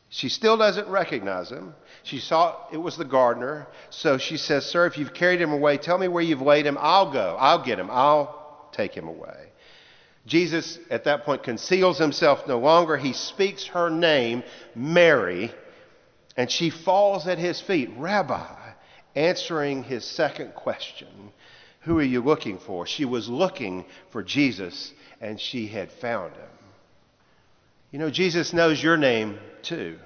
She 0.10 0.30
still 0.30 0.56
doesn't 0.56 0.88
recognize 0.88 1.50
him. 1.50 1.74
She 2.04 2.20
saw 2.20 2.58
it 2.72 2.78
was 2.78 2.98
the 2.98 3.06
gardener. 3.06 3.66
So 3.90 4.20
she 4.20 4.38
says, 4.38 4.68
Sir, 4.68 4.86
if 4.86 5.00
you've 5.00 5.16
carried 5.16 5.42
him 5.42 5.52
away, 5.52 5.80
tell 5.80 5.98
me 5.98 6.10
where 6.10 6.22
you've 6.22 6.44
laid 6.44 6.68
him. 6.68 6.78
I'll 6.80 7.12
go. 7.12 7.38
I'll 7.40 7.66
get 7.66 7.80
him. 7.80 7.90
I'll 7.90 8.70
take 8.72 8.94
him 8.94 9.08
away. 9.08 9.50
Jesus, 10.26 10.80
at 10.90 11.04
that 11.04 11.24
point, 11.24 11.44
conceals 11.44 12.00
himself 12.00 12.48
no 12.48 12.58
longer. 12.58 12.98
He 12.98 13.14
speaks 13.14 13.68
her 13.68 13.90
name, 13.90 14.44
Mary, 14.74 15.52
and 16.36 16.50
she 16.50 16.70
falls 16.70 17.28
at 17.28 17.38
his 17.38 17.62
feet, 17.62 17.92
Rabbi, 17.96 18.56
answering 19.16 19.84
his 19.84 20.04
second 20.04 20.56
question 20.56 21.32
Who 21.82 22.00
are 22.00 22.04
you 22.04 22.22
looking 22.22 22.58
for? 22.58 22.88
She 22.88 23.06
was 23.06 23.30
looking 23.30 23.86
for 24.10 24.24
Jesus, 24.24 24.92
and 25.22 25.40
she 25.40 25.68
had 25.68 25.92
found 25.92 26.34
him. 26.34 26.50
You 27.92 28.00
know, 28.00 28.10
Jesus 28.10 28.52
knows 28.52 28.82
your 28.82 28.98
name 28.98 29.38
too. 29.62 30.00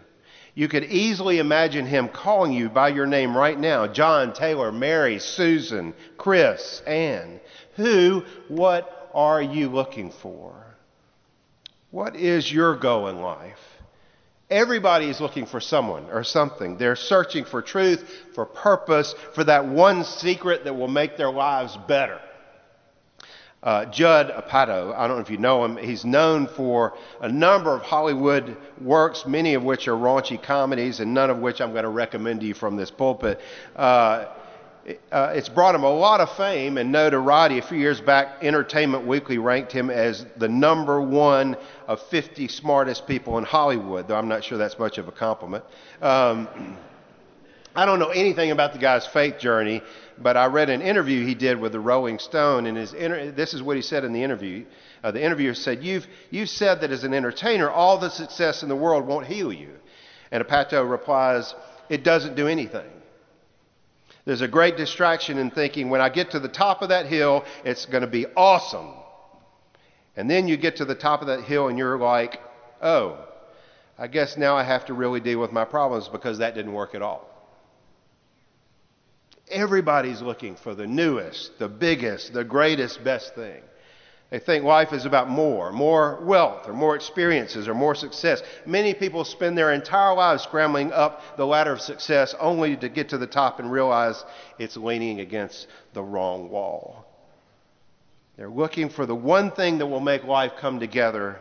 You 0.54 0.68
could 0.68 0.84
easily 0.84 1.40
imagine 1.40 1.86
him 1.86 2.10
calling 2.10 2.52
you 2.52 2.68
by 2.68 2.90
your 2.90 3.06
name 3.06 3.38
right 3.38 3.58
now 3.58 3.88
John, 3.88 4.34
Taylor, 4.34 4.74
Mary, 4.74 5.20
Susan, 5.20 5.94
Chris, 6.18 6.82
Ann. 6.86 7.40
Who, 7.78 8.26
what, 8.50 8.99
are 9.14 9.42
you 9.42 9.70
looking 9.70 10.12
for? 10.12 10.54
What 11.92 12.16
is 12.16 12.52
your 12.52 12.76
goal 12.76 13.08
in 13.08 13.22
life? 13.22 13.60
Everybody 14.50 15.10
is 15.10 15.22
looking 15.22 15.46
for 15.46 15.60
someone 15.60 16.06
or 16.12 16.24
something. 16.24 16.78
They're 16.78 16.96
searching 16.96 17.46
for 17.46 17.62
truth, 17.62 18.10
for 18.34 18.46
purpose, 18.46 19.14
for 19.34 19.44
that 19.44 19.68
one 19.68 20.04
secret 20.04 20.64
that 20.64 20.76
will 20.76 20.88
make 20.88 21.18
their 21.18 21.32
lives 21.32 21.78
better. 21.88 22.20
Uh, 23.62 23.86
Judd 23.86 24.30
Apatow, 24.30 24.96
I 24.96 25.08
don't 25.08 25.18
know 25.18 25.22
if 25.22 25.30
you 25.30 25.38
know 25.38 25.66
him, 25.66 25.76
he's 25.76 26.06
known 26.06 26.48
for 26.48 26.98
a 27.20 27.30
number 27.30 27.76
of 27.76 27.82
Hollywood 27.82 28.56
works, 28.80 29.26
many 29.28 29.54
of 29.54 29.64
which 29.64 29.90
are 29.90 29.96
raunchy 29.96 30.42
comedies, 30.42 31.02
and 31.02 31.14
none 31.14 31.30
of 31.30 31.40
which 31.40 31.60
I'm 31.60 31.72
going 31.72 31.84
to 31.84 31.90
recommend 31.90 32.40
to 32.40 32.46
you 32.46 32.54
from 32.54 32.78
this 32.78 32.90
pulpit. 32.90 33.42
Uh, 33.76 34.28
uh, 35.12 35.34
it's 35.36 35.50
brought 35.50 35.76
him 35.76 35.84
a 35.84 35.90
lot 35.90 36.20
of 36.20 36.32
fame 36.36 36.78
and 36.78 36.92
notoriety. 36.92 37.58
A 37.58 37.62
few 37.62 37.78
years 37.78 38.02
back, 38.02 38.44
Entertainment 38.44 39.06
Weekly 39.06 39.38
ranked 39.38 39.72
him 39.72 39.90
as 39.90 40.26
the 40.38 40.48
number 40.48 41.02
one 41.02 41.58
of 41.88 42.02
50 42.10 42.48
smartest 42.48 43.08
people 43.08 43.38
in 43.38 43.44
Hollywood, 43.44 44.08
though 44.08 44.16
I'm 44.16 44.28
not 44.28 44.44
sure 44.44 44.58
that's 44.58 44.80
much 44.80 44.98
of 44.98 45.08
a 45.08 45.12
compliment. 45.12 45.64
Um, 46.02 46.78
I 47.76 47.86
don't 47.86 48.00
know 48.00 48.10
anything 48.10 48.52
about 48.52 48.74
the 48.74 48.80
guy's 48.80 49.06
faith 49.08 49.38
journey, 49.40 49.82
but 50.18 50.36
I 50.36 50.48
read 50.48 50.70
an 50.70 50.82
interview 50.82 51.26
he 51.26 51.36
did 51.36 51.60
with 51.60 51.72
the 51.72 51.80
Rolling 51.80 52.20
Stone, 52.20 52.66
and 52.66 52.78
his 52.78 52.94
inter- 52.94 53.32
this 53.32 53.54
is 53.54 53.62
what 53.62 53.76
he 53.76 53.82
said 53.82 54.04
in 54.04 54.12
the 54.12 54.24
interview. 54.24 54.66
Uh, 55.04 55.12
the 55.12 55.24
interviewer 55.24 55.54
said, 55.54 55.84
you've, 55.84 56.08
you've 56.30 56.50
said 56.50 56.82
that 56.82 56.92
as 56.92 57.04
an 57.04 57.14
entertainer, 57.14 57.70
all 57.70 57.98
the 58.00 58.10
success 58.10 58.64
in 58.64 58.70
the 58.70 58.76
world 58.76 59.06
won't 59.06 59.28
heal 59.28 59.54
you. 59.54 59.70
And 60.32 60.44
Apatow 60.44 60.90
replies, 60.90 61.54
it 61.90 62.04
doesn't 62.04 62.36
do 62.36 62.48
anything. 62.48 62.90
There's 64.30 64.42
a 64.42 64.48
great 64.48 64.78
distraction 64.78 65.40
in 65.40 65.50
thinking 65.50 65.90
when 65.90 66.02
I 66.02 66.10
get 66.10 66.30
to 66.32 66.40
the 66.40 66.48
top 66.48 66.84
of 66.84 66.90
that 66.90 67.08
hill, 67.08 67.46
it's 67.66 67.88
going 67.88 68.02
to 68.02 68.08
be 68.08 68.28
awesome. 68.38 68.92
And 70.16 70.30
then 70.30 70.48
you 70.48 70.56
get 70.56 70.76
to 70.76 70.86
the 70.86 70.94
top 70.94 71.22
of 71.22 71.28
that 71.30 71.46
hill 71.46 71.68
and 71.68 71.80
you're 71.80 71.98
like, 71.98 72.40
oh, 72.80 73.18
I 73.98 74.06
guess 74.06 74.38
now 74.38 74.56
I 74.56 74.62
have 74.62 74.86
to 74.86 74.94
really 74.94 75.20
deal 75.20 75.40
with 75.40 75.52
my 75.52 75.66
problems 75.66 76.10
because 76.10 76.38
that 76.38 76.54
didn't 76.54 76.74
work 76.74 76.94
at 76.94 77.02
all. 77.02 77.28
Everybody's 79.50 80.22
looking 80.22 80.56
for 80.58 80.76
the 80.76 80.86
newest, 80.86 81.58
the 81.58 81.68
biggest, 81.68 82.32
the 82.32 82.44
greatest, 82.44 83.04
best 83.04 83.34
thing. 83.34 83.64
They 84.30 84.38
think 84.38 84.64
life 84.64 84.94
is 84.94 85.06
about 85.06 85.28
more, 85.28 85.72
more 85.72 86.20
wealth, 86.22 86.68
or 86.68 86.74
more 86.74 86.96
experiences, 86.96 87.68
or 87.68 87.74
more 87.74 87.96
success. 87.96 88.44
Many 88.66 88.94
people 88.94 89.26
spend 89.26 89.58
their 89.58 89.74
entire 89.74 90.14
lives 90.14 90.44
scrambling 90.44 90.92
up 90.92 91.36
the 91.36 91.48
ladder 91.48 91.72
of 91.72 91.82
success 91.82 92.36
only 92.40 92.78
to 92.78 92.90
get 92.90 93.10
to 93.10 93.18
the 93.18 93.26
top 93.26 93.60
and 93.60 93.72
realize 93.72 94.24
it's 94.60 94.78
leaning 94.78 95.20
against 95.20 95.66
the 95.94 96.04
wrong 96.04 96.50
wall. 96.50 97.08
They're 98.38 98.50
looking 98.50 98.90
for 98.90 99.08
the 99.08 99.16
one 99.16 99.52
thing 99.52 99.80
that 99.80 99.88
will 99.88 100.00
make 100.00 100.24
life 100.24 100.54
come 100.60 100.80
together. 100.80 101.40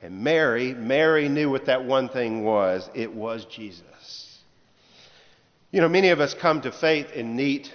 And 0.00 0.24
Mary, 0.24 0.72
Mary 0.72 1.28
knew 1.28 1.50
what 1.50 1.66
that 1.66 1.84
one 1.84 2.08
thing 2.08 2.44
was. 2.44 2.88
It 2.94 3.12
was 3.12 3.44
Jesus. 3.44 4.38
You 5.70 5.82
know, 5.82 5.88
many 5.88 6.08
of 6.08 6.20
us 6.20 6.34
come 6.34 6.62
to 6.62 6.72
faith 6.72 7.12
in 7.12 7.36
neat 7.36 7.72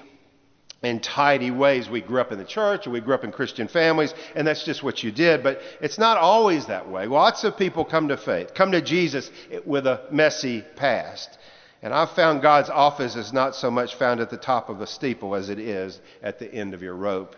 and 0.83 1.01
tidy 1.01 1.51
ways. 1.51 1.89
We 1.89 2.01
grew 2.01 2.21
up 2.21 2.31
in 2.31 2.37
the 2.37 2.45
church 2.45 2.87
or 2.87 2.91
we 2.91 3.01
grew 3.01 3.15
up 3.15 3.23
in 3.23 3.31
Christian 3.31 3.67
families, 3.67 4.13
and 4.35 4.47
that's 4.47 4.63
just 4.63 4.83
what 4.83 5.03
you 5.03 5.11
did. 5.11 5.43
But 5.43 5.61
it's 5.81 5.97
not 5.97 6.17
always 6.17 6.67
that 6.67 6.89
way. 6.89 7.07
Lots 7.07 7.43
of 7.43 7.57
people 7.57 7.85
come 7.85 8.09
to 8.09 8.17
faith, 8.17 8.53
come 8.53 8.71
to 8.71 8.81
Jesus 8.81 9.29
with 9.65 9.87
a 9.87 10.07
messy 10.11 10.63
past. 10.75 11.37
And 11.81 11.93
I've 11.93 12.11
found 12.11 12.41
God's 12.41 12.69
office 12.69 13.15
is 13.15 13.31
not 13.31 13.55
so 13.55 13.69
much 13.69 13.95
found 13.95 14.19
at 14.19 14.29
the 14.29 14.37
top 14.37 14.69
of 14.69 14.81
a 14.81 14.87
steeple 14.87 15.35
as 15.35 15.49
it 15.49 15.59
is 15.59 15.99
at 16.23 16.39
the 16.39 16.51
end 16.51 16.73
of 16.73 16.81
your 16.81 16.95
rope. 16.95 17.35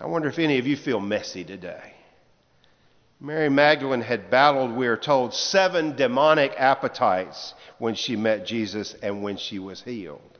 I 0.00 0.06
wonder 0.06 0.28
if 0.28 0.38
any 0.38 0.58
of 0.58 0.66
you 0.66 0.76
feel 0.76 0.98
messy 0.98 1.44
today. 1.44 1.94
Mary 3.20 3.50
Magdalene 3.50 4.00
had 4.00 4.30
battled, 4.30 4.72
we 4.72 4.86
are 4.86 4.96
told, 4.96 5.34
seven 5.34 5.94
demonic 5.94 6.54
appetites 6.56 7.52
when 7.78 7.94
she 7.94 8.16
met 8.16 8.46
Jesus 8.46 8.94
and 9.02 9.22
when 9.22 9.36
she 9.36 9.58
was 9.58 9.82
healed. 9.82 10.38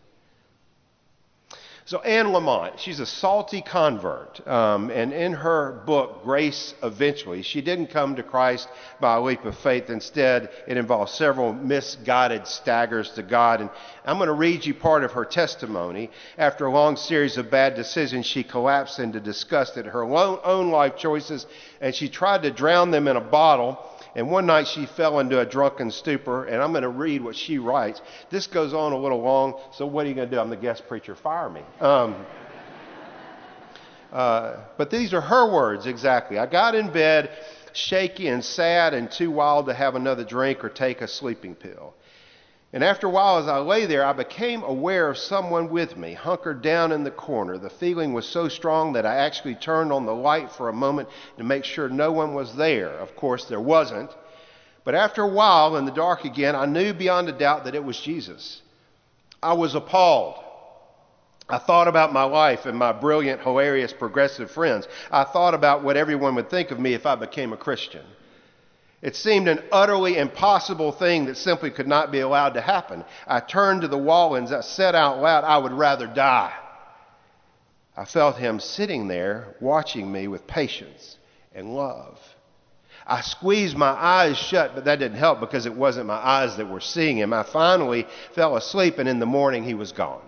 So, 1.90 1.99
Anne 2.02 2.26
Lamott, 2.26 2.78
she's 2.78 3.00
a 3.00 3.04
salty 3.04 3.62
convert. 3.62 4.47
Um, 4.47 4.90
and 4.90 5.12
in 5.12 5.32
her 5.32 5.82
book, 5.87 6.23
Grace 6.23 6.73
Eventually, 6.85 7.42
she 7.42 7.62
didn't 7.62 7.88
come 7.88 8.14
to 8.14 8.23
Christ 8.23 8.68
by 9.00 9.16
a 9.16 9.20
leap 9.20 9.44
of 9.44 9.59
faith. 9.59 9.90
Instead, 9.90 10.50
it 10.68 10.76
involves 10.76 11.11
several 11.11 11.52
misguided 11.52 12.47
staggers 12.47 13.11
to 13.16 13.25
God. 13.25 13.61
And 13.61 13.70
I'm 14.04 14.18
going 14.18 14.28
to 14.28 14.35
read 14.35 14.64
you 14.64 14.73
part 14.73 15.02
of 15.02 15.11
her 15.11 15.25
testimony. 15.25 16.12
After 16.38 16.66
a 16.66 16.70
long 16.70 16.94
series 16.94 17.37
of 17.38 17.50
bad 17.50 17.75
decisions, 17.75 18.25
she 18.25 18.44
collapsed 18.44 19.00
into 19.00 19.18
disgust 19.18 19.76
at 19.76 19.87
her 19.87 20.04
own 20.04 20.70
life 20.70 20.97
choices, 20.97 21.44
and 21.80 21.92
she 21.92 22.09
tried 22.09 22.44
to 22.44 22.52
drown 22.52 22.92
them 22.92 23.09
in 23.09 23.16
a 23.16 23.20
bottle 23.20 23.85
and 24.14 24.30
one 24.30 24.46
night 24.46 24.66
she 24.66 24.86
fell 24.86 25.20
into 25.20 25.40
a 25.40 25.46
drunken 25.46 25.90
stupor, 25.90 26.44
and 26.44 26.62
I'm 26.62 26.72
going 26.72 26.82
to 26.82 26.88
read 26.88 27.22
what 27.22 27.36
she 27.36 27.58
writes. 27.58 28.00
This 28.30 28.46
goes 28.46 28.74
on 28.74 28.92
a 28.92 28.98
little 28.98 29.20
long, 29.20 29.60
so 29.72 29.86
what 29.86 30.06
are 30.06 30.08
you 30.08 30.14
going 30.14 30.28
to 30.28 30.34
do? 30.36 30.40
I'm 30.40 30.50
the 30.50 30.56
guest 30.56 30.88
preacher. 30.88 31.14
Fire 31.14 31.48
me. 31.48 31.62
Um, 31.80 32.24
uh, 34.12 34.64
but 34.76 34.90
these 34.90 35.14
are 35.14 35.20
her 35.20 35.52
words 35.52 35.86
exactly. 35.86 36.38
I 36.38 36.46
got 36.46 36.74
in 36.74 36.92
bed 36.92 37.30
shaky 37.72 38.28
and 38.28 38.44
sad 38.44 38.94
and 38.94 39.10
too 39.10 39.30
wild 39.30 39.66
to 39.66 39.74
have 39.74 39.94
another 39.94 40.24
drink 40.24 40.64
or 40.64 40.68
take 40.68 41.00
a 41.00 41.08
sleeping 41.08 41.54
pill. 41.54 41.94
And 42.72 42.84
after 42.84 43.08
a 43.08 43.10
while, 43.10 43.38
as 43.38 43.48
I 43.48 43.58
lay 43.58 43.86
there, 43.86 44.04
I 44.04 44.12
became 44.12 44.62
aware 44.62 45.08
of 45.08 45.18
someone 45.18 45.70
with 45.70 45.96
me, 45.96 46.14
hunkered 46.14 46.62
down 46.62 46.92
in 46.92 47.02
the 47.02 47.10
corner. 47.10 47.58
The 47.58 47.68
feeling 47.68 48.12
was 48.12 48.26
so 48.26 48.48
strong 48.48 48.92
that 48.92 49.04
I 49.04 49.16
actually 49.16 49.56
turned 49.56 49.92
on 49.92 50.06
the 50.06 50.14
light 50.14 50.52
for 50.52 50.68
a 50.68 50.72
moment 50.72 51.08
to 51.36 51.42
make 51.42 51.64
sure 51.64 51.88
no 51.88 52.12
one 52.12 52.32
was 52.32 52.54
there. 52.54 52.90
Of 52.90 53.16
course, 53.16 53.46
there 53.46 53.60
wasn't. 53.60 54.10
But 54.84 54.94
after 54.94 55.22
a 55.22 55.28
while, 55.28 55.76
in 55.76 55.84
the 55.84 55.90
dark 55.90 56.24
again, 56.24 56.54
I 56.54 56.66
knew 56.66 56.92
beyond 56.92 57.28
a 57.28 57.32
doubt 57.32 57.64
that 57.64 57.74
it 57.74 57.84
was 57.84 58.00
Jesus. 58.00 58.62
I 59.42 59.54
was 59.54 59.74
appalled. 59.74 60.36
I 61.48 61.58
thought 61.58 61.88
about 61.88 62.12
my 62.12 62.22
life 62.22 62.66
and 62.66 62.78
my 62.78 62.92
brilliant, 62.92 63.42
hilarious, 63.42 63.92
progressive 63.92 64.48
friends. 64.48 64.86
I 65.10 65.24
thought 65.24 65.54
about 65.54 65.82
what 65.82 65.96
everyone 65.96 66.36
would 66.36 66.48
think 66.48 66.70
of 66.70 66.78
me 66.78 66.94
if 66.94 67.04
I 67.04 67.16
became 67.16 67.52
a 67.52 67.56
Christian. 67.56 68.04
It 69.02 69.16
seemed 69.16 69.49
an 69.49 69.62
utterly 69.73 70.19
impossible 70.19 70.92
thing 70.92 71.25
that 71.26 71.37
simply 71.38 71.71
could 71.71 71.88
not 71.88 72.12
be 72.12 72.21
allowed 72.21 72.54
to 72.54 72.61
happen. 72.61 73.04
I 73.26 73.40
turned 73.40 73.80
to 73.80 73.88
the 73.88 73.97
wall 73.97 74.35
and 74.35 74.47
I 74.52 74.61
said 74.61 74.95
out 74.95 75.21
loud, 75.21 75.45
I 75.45 75.57
would 75.57 75.73
rather 75.73 76.07
die. 76.07 76.52
I 77.97 78.04
felt 78.04 78.37
him 78.37 78.61
sitting 78.61 79.09
there 79.09 79.57
watching 79.61 80.11
me 80.11 80.28
with 80.28 80.47
patience 80.47 81.16
and 81.54 81.75
love. 81.75 82.19
I 83.07 83.23
squeezed 83.23 83.76
my 83.76 83.88
eyes 83.88 84.37
shut, 84.37 84.75
but 84.75 84.85
that 84.85 84.99
didn't 84.99 85.19
help 85.19 85.40
because 85.40 85.66
it 85.66 85.75
wasn't 85.75 86.07
my 86.07 86.14
eyes 86.14 86.57
that 86.59 86.69
were 86.69 86.80
seeing 86.80 87.16
him. 87.16 87.33
I 87.33 87.42
finally 87.42 88.07
fell 88.35 88.57
asleep, 88.57 88.99
and 88.99 89.09
in 89.09 89.19
the 89.19 89.26
morning 89.26 89.64
he 89.64 89.75
was 89.75 89.92
gone. 89.92 90.23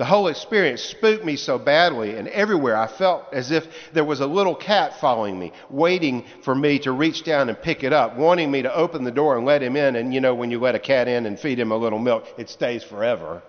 The 0.00 0.06
whole 0.06 0.28
experience 0.28 0.80
spooked 0.80 1.26
me 1.26 1.36
so 1.36 1.58
badly, 1.58 2.16
and 2.16 2.26
everywhere 2.28 2.74
I 2.74 2.86
felt 2.86 3.34
as 3.34 3.50
if 3.50 3.92
there 3.92 4.02
was 4.02 4.20
a 4.20 4.26
little 4.26 4.54
cat 4.54 4.98
following 4.98 5.38
me, 5.38 5.52
waiting 5.68 6.24
for 6.40 6.54
me 6.54 6.78
to 6.78 6.92
reach 6.92 7.22
down 7.22 7.50
and 7.50 7.60
pick 7.60 7.84
it 7.84 7.92
up, 7.92 8.16
wanting 8.16 8.50
me 8.50 8.62
to 8.62 8.74
open 8.74 9.04
the 9.04 9.10
door 9.10 9.36
and 9.36 9.44
let 9.44 9.62
him 9.62 9.76
in. 9.76 9.96
And 9.96 10.14
you 10.14 10.22
know, 10.22 10.34
when 10.34 10.50
you 10.50 10.58
let 10.58 10.74
a 10.74 10.78
cat 10.78 11.06
in 11.06 11.26
and 11.26 11.38
feed 11.38 11.58
him 11.58 11.70
a 11.70 11.76
little 11.76 11.98
milk, 11.98 12.26
it 12.38 12.48
stays 12.48 12.82
forever. 12.82 13.42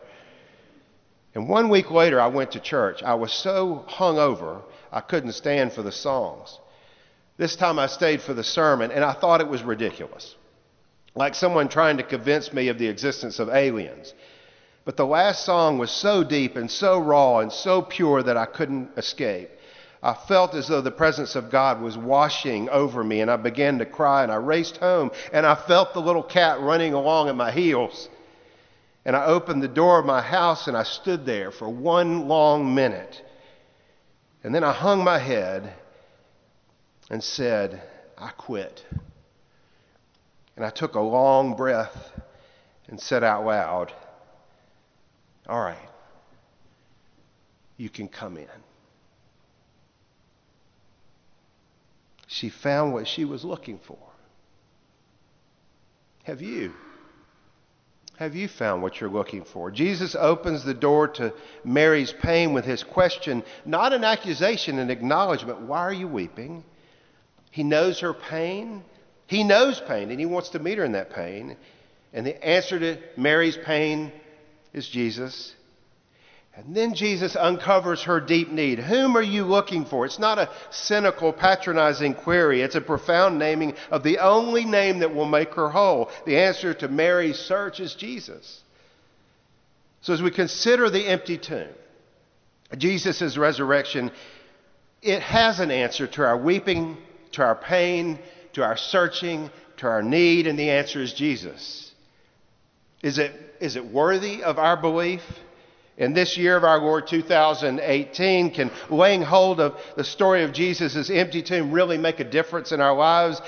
And 1.36 1.48
one 1.48 1.70
week 1.70 1.90
later, 1.90 2.20
I 2.20 2.28
went 2.28 2.52
to 2.52 2.60
church. 2.60 3.02
I 3.02 3.14
was 3.14 3.32
so 3.32 3.86
hungover, 3.88 4.62
I 4.92 5.00
couldn't 5.00 5.32
stand 5.32 5.72
for 5.72 5.84
the 5.84 5.92
songs. 5.94 6.60
This 7.38 7.56
time 7.56 7.80
I 7.80 7.88
stayed 7.88 8.22
for 8.22 8.34
the 8.34 8.44
sermon, 8.44 8.92
and 8.92 9.06
I 9.06 9.14
thought 9.14 9.40
it 9.40 9.48
was 9.48 9.64
ridiculous. 9.64 10.36
Like 11.16 11.34
someone 11.34 11.70
trying 11.70 11.96
to 11.96 12.04
convince 12.04 12.52
me 12.52 12.68
of 12.68 12.78
the 12.78 12.90
existence 12.90 13.40
of 13.40 13.48
aliens. 13.48 14.14
But 14.84 14.98
the 14.98 15.06
last 15.06 15.46
song 15.46 15.78
was 15.78 15.92
so 15.92 16.24
deep 16.24 16.56
and 16.56 16.70
so 16.70 16.98
raw 16.98 17.40
and 17.40 17.52
so 17.52 17.82
pure 17.82 18.24
that 18.24 18.38
I 18.38 18.46
couldn't 18.46 18.92
escape. 18.98 19.50
I 20.04 20.14
felt 20.14 20.56
as 20.56 20.68
though 20.68 20.82
the 20.82 20.90
presence 20.90 21.36
of 21.36 21.52
God 21.52 21.80
was 21.82 21.96
washing 21.96 22.68
over 22.70 23.04
me, 23.04 23.22
and 23.22 23.30
I 23.30 23.38
began 23.38 23.78
to 23.78 23.86
cry, 23.86 24.24
and 24.24 24.32
I 24.32 24.36
raced 24.36 24.78
home, 24.78 25.12
and 25.32 25.46
I 25.46 25.54
felt 25.54 25.94
the 25.94 26.02
little 26.02 26.24
cat 26.24 26.60
running 26.60 26.94
along 26.94 27.30
at 27.30 27.36
my 27.36 27.52
heels. 27.52 28.10
And 29.06 29.16
I 29.16 29.26
opened 29.26 29.62
the 29.62 29.68
door 29.68 30.00
of 30.00 30.06
my 30.06 30.22
house, 30.22 30.68
and 30.68 30.76
I 30.76 30.84
stood 30.84 31.26
there 31.26 31.52
for 31.52 31.70
one 31.70 32.28
long 32.28 32.74
minute. 32.74 33.24
And 34.44 34.56
then 34.56 34.64
I 34.64 34.74
hung 34.74 35.04
my 35.04 35.20
head 35.20 35.72
and 37.12 37.24
said, 37.24 37.84
I 38.18 38.30
quit. 38.30 38.84
And 40.56 40.66
I 40.66 40.72
took 40.72 40.96
a 40.96 41.00
long 41.00 41.56
breath 41.56 42.12
and 42.88 43.00
said 43.00 43.24
out 43.24 43.46
loud, 43.46 43.94
all 45.48 45.62
right, 45.62 45.90
you 47.78 47.90
can 47.90 48.08
come 48.08 48.38
in. 48.38 48.48
She 52.28 52.50
found 52.50 52.94
what 52.94 53.08
she 53.08 53.26
was 53.26 53.44
looking 53.44 53.80
for. 53.80 53.98
Have 56.24 56.42
you? 56.42 56.74
Have 58.18 58.36
you 58.36 58.48
found 58.48 58.84
what 58.84 59.02
you're 59.02 59.10
looking 59.10 59.44
for? 59.44 59.72
Jesus 59.72 60.16
opens 60.16 60.64
the 60.64 60.76
door 60.76 61.08
to 61.08 61.34
Mary's 61.66 62.14
pain 62.14 62.54
with 62.54 62.66
his 62.66 62.84
question, 62.84 63.44
not 63.66 63.94
an 63.94 64.04
accusation, 64.04 64.78
an 64.78 64.92
acknowledgement. 64.92 65.62
Why 65.62 65.80
are 65.80 65.94
you 65.94 66.08
weeping? 66.08 66.64
He 67.50 67.64
knows 67.64 68.00
her 68.02 68.14
pain. 68.14 68.84
He 69.26 69.44
knows 69.44 69.82
pain, 69.82 70.12
and 70.12 70.20
he 70.20 70.26
wants 70.26 70.50
to 70.50 70.60
meet 70.60 70.78
her 70.78 70.86
in 70.86 70.92
that 70.92 71.10
pain. 71.10 71.58
And 72.14 72.26
the 72.26 72.46
answer 72.46 72.80
to 72.80 72.98
Mary's 73.18 73.58
pain 73.58 74.12
is 74.74 74.88
Jesus. 74.88 75.56
And 76.54 76.76
then 76.76 76.96
Jesus 76.96 77.36
uncovers 77.36 78.04
her 78.04 78.20
deep 78.20 78.52
need. 78.52 78.80
Whom 78.80 79.16
are 79.16 79.22
you 79.22 79.46
looking 79.46 79.86
for? 79.86 80.06
It's 80.06 80.20
not 80.20 80.38
a 80.38 80.50
cynical, 80.70 81.32
patronizing 81.32 82.14
query. 82.14 82.62
It's 82.62 82.76
a 82.76 82.82
profound 82.82 83.40
naming 83.40 83.76
of 83.90 84.04
the 84.04 84.20
only 84.20 84.66
name 84.66 85.00
that 85.00 85.16
will 85.16 85.26
make 85.26 85.54
her 85.54 85.70
whole. 85.70 86.10
The 86.26 86.38
answer 86.38 86.74
to 86.74 86.90
Mary's 86.90 87.40
search 87.40 87.80
is 87.80 87.96
Jesus. 87.96 88.62
So 90.02 90.14
as 90.14 90.22
we 90.22 90.32
consider 90.32 90.90
the 90.90 91.08
empty 91.08 91.38
tomb, 91.38 91.70
Jesus' 92.78 93.38
resurrection, 93.38 94.12
it 95.02 95.22
has 95.22 95.60
an 95.60 95.72
answer 95.72 96.08
to 96.08 96.24
our 96.24 96.38
weeping, 96.38 96.98
to 97.34 97.44
our 97.44 97.56
pain, 97.56 98.20
to 98.54 98.64
our 98.64 98.78
searching, 98.78 99.50
to 99.78 99.88
our 99.88 100.04
need, 100.04 100.48
and 100.48 100.60
the 100.60 100.70
answer 100.70 101.02
is 101.02 101.14
Jesus. 101.14 101.91
Is 103.04 103.18
it 103.18 103.34
is 103.60 103.76
it 103.76 103.86
worthy 103.86 104.44
of 104.44 104.58
our 104.58 104.78
belief? 104.78 105.22
In 105.98 106.14
this 106.14 106.36
year 106.36 106.58
of 106.58 106.64
our 106.64 106.80
Lord 106.80 107.06
2018, 107.06 108.52
can 108.52 108.72
laying 108.90 109.22
hold 109.22 109.60
of 109.60 109.80
the 109.96 110.04
story 110.04 110.44
of 110.44 110.52
Jesus' 110.52 111.12
empty 111.12 111.44
tomb 111.44 111.72
really 111.72 111.98
make 111.98 112.20
a 112.20 112.24
difference 112.24 112.72
in 112.72 112.82
our 112.82 112.96
lives? 112.96 113.40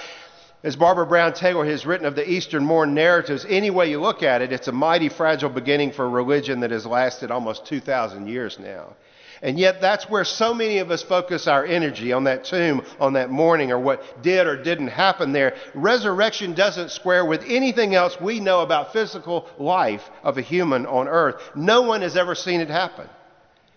As 0.64 0.76
Barbara 0.76 1.08
Brown 1.08 1.34
Taylor 1.34 1.66
has 1.66 1.86
written 1.86 2.06
of 2.06 2.16
the 2.16 2.30
Eastern 2.30 2.64
Morn 2.64 2.94
narratives, 2.94 3.46
any 3.50 3.70
way 3.70 3.90
you 3.90 4.00
look 4.00 4.24
at 4.24 4.42
it, 4.42 4.54
it's 4.54 4.68
a 4.68 4.72
mighty 4.72 5.10
fragile 5.10 5.50
beginning 5.50 5.92
for 5.92 6.06
a 6.06 6.10
religion 6.10 6.60
that 6.60 6.72
has 6.72 6.86
lasted 6.86 7.32
almost 7.32 7.66
2,000 7.66 8.28
years 8.28 8.60
now. 8.60 8.96
And 9.44 9.60
yet, 9.60 9.82
that's 9.82 10.10
where 10.10 10.24
so 10.24 10.54
many 10.54 10.78
of 10.78 10.90
us 10.90 11.04
focus 11.04 11.48
our 11.48 11.66
energy 11.66 12.14
on 12.14 12.24
that 12.24 12.46
tomb, 12.46 12.82
on 12.98 13.14
that 13.14 13.30
morning, 13.30 13.74
or 13.74 13.78
what 13.78 14.24
did 14.24 14.48
or 14.48 14.56
didn't 14.56 14.88
happen 14.88 15.34
there. 15.34 15.58
Resurrection 15.76 16.54
doesn't 16.54 16.92
square 16.92 17.26
with 17.26 17.44
anything 17.46 17.94
else 17.94 18.16
we 18.22 18.40
know 18.40 18.62
about 18.62 18.94
physical 18.94 19.50
life 19.60 20.10
of 20.24 20.38
a 20.38 20.42
human 20.42 20.86
on 20.86 21.10
earth. 21.10 21.42
No 21.56 21.82
one 21.82 22.04
has 22.04 22.16
ever 22.16 22.36
seen 22.36 22.62
it 22.62 22.70
happen, 22.70 23.10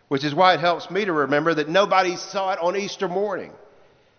which 0.06 0.22
is 0.22 0.36
why 0.36 0.54
it 0.54 0.60
helps 0.60 0.88
me 0.88 1.04
to 1.04 1.12
remember 1.12 1.52
that 1.54 1.68
nobody 1.68 2.14
saw 2.14 2.52
it 2.52 2.60
on 2.60 2.76
Easter 2.76 3.08
morning. 3.08 3.50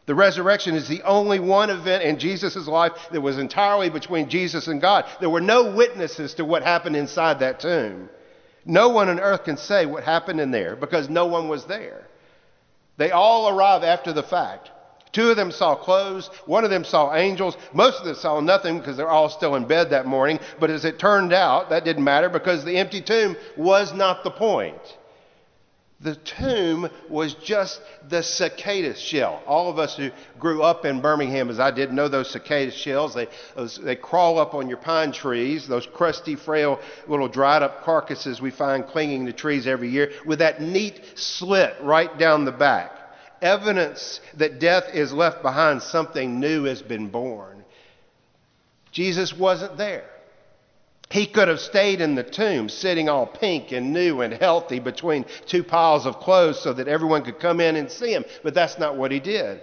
The 0.05 0.15
resurrection 0.15 0.75
is 0.75 0.89
the 0.89 1.03
only 1.03 1.39
one 1.39 1.69
event 1.69 2.03
in 2.03 2.19
Jesus' 2.19 2.67
life 2.67 2.91
that 3.13 3.21
was 3.21 3.37
entirely 3.37 3.89
between 3.89 4.27
Jesus 4.27 4.67
and 4.67 4.81
God. 4.81 5.05
There 5.21 5.29
were 5.29 5.39
no 5.39 5.73
witnesses 5.73 6.33
to 6.35 6.45
what 6.45 6.63
happened 6.63 6.97
inside 6.97 7.39
that 7.39 7.61
tomb. 7.61 8.09
No 8.67 8.89
one 8.89 9.07
on 9.07 9.19
earth 9.19 9.45
can 9.45 9.57
say 9.57 9.85
what 9.85 10.03
happened 10.03 10.41
in 10.41 10.51
there 10.51 10.75
because 10.75 11.09
no 11.09 11.25
one 11.25 11.47
was 11.47 11.65
there. 11.65 12.05
They 12.97 13.11
all 13.11 13.47
arrive 13.49 13.83
after 13.83 14.11
the 14.11 14.23
fact. 14.23 14.71
Two 15.13 15.29
of 15.29 15.37
them 15.37 15.51
saw 15.51 15.73
clothes, 15.73 16.29
one 16.45 16.65
of 16.65 16.69
them 16.69 16.83
saw 16.83 17.15
angels. 17.15 17.55
Most 17.73 17.99
of 17.99 18.05
them 18.05 18.15
saw 18.15 18.39
nothing 18.41 18.77
because 18.77 18.97
they're 18.97 19.09
all 19.09 19.29
still 19.29 19.55
in 19.55 19.65
bed 19.65 19.91
that 19.91 20.05
morning. 20.05 20.39
But 20.59 20.69
as 20.69 20.83
it 20.83 20.99
turned 20.99 21.31
out, 21.31 21.69
that 21.69 21.85
didn't 21.85 22.03
matter 22.03 22.29
because 22.29 22.65
the 22.65 22.77
empty 22.77 23.01
tomb 23.01 23.37
was 23.55 23.93
not 23.93 24.23
the 24.23 24.31
point. 24.31 24.97
The 25.99 26.15
tomb 26.15 26.89
was 27.09 27.33
just 27.33 27.81
the 28.07 28.21
cicada 28.21 28.95
shell. 28.95 29.41
All 29.47 29.67
of 29.67 29.79
us 29.79 29.97
who 29.97 30.11
grew 30.37 30.61
up 30.61 30.85
in 30.85 31.01
Birmingham, 31.01 31.49
as 31.49 31.59
I 31.59 31.71
did, 31.71 31.91
know 31.91 32.07
those 32.07 32.29
cicada 32.29 32.69
shells. 32.69 33.15
They, 33.15 33.27
they 33.81 33.95
crawl 33.95 34.37
up 34.37 34.53
on 34.53 34.69
your 34.69 34.77
pine 34.77 35.11
trees, 35.11 35.67
those 35.67 35.87
crusty, 35.87 36.35
frail, 36.35 36.79
little 37.07 37.27
dried 37.27 37.63
up 37.63 37.83
carcasses 37.83 38.39
we 38.39 38.51
find 38.51 38.85
clinging 38.85 39.25
to 39.25 39.33
trees 39.33 39.65
every 39.65 39.89
year, 39.89 40.11
with 40.23 40.39
that 40.39 40.61
neat 40.61 41.01
slit 41.15 41.75
right 41.81 42.15
down 42.19 42.45
the 42.45 42.51
back. 42.51 42.91
Evidence 43.41 44.19
that 44.35 44.59
death 44.59 44.85
is 44.93 45.11
left 45.11 45.41
behind, 45.41 45.81
something 45.81 46.39
new 46.39 46.65
has 46.65 46.83
been 46.83 47.09
born. 47.09 47.63
Jesus 48.91 49.33
wasn't 49.33 49.77
there. 49.77 50.05
He 51.09 51.25
could 51.25 51.47
have 51.47 51.61
stayed 51.61 52.01
in 52.01 52.15
the 52.15 52.23
tomb, 52.23 52.67
sitting 52.67 53.07
all 53.07 53.25
pink 53.25 53.71
and 53.71 53.93
new 53.93 54.21
and 54.21 54.33
healthy 54.33 54.79
between 54.79 55.25
two 55.45 55.63
piles 55.63 56.05
of 56.05 56.19
clothes 56.19 56.59
so 56.59 56.73
that 56.73 56.87
everyone 56.87 57.23
could 57.23 57.39
come 57.39 57.61
in 57.61 57.77
and 57.77 57.89
see 57.89 58.11
him. 58.11 58.25
But 58.43 58.53
that's 58.53 58.77
not 58.77 58.97
what 58.97 59.11
he 59.11 59.19
did. 59.19 59.61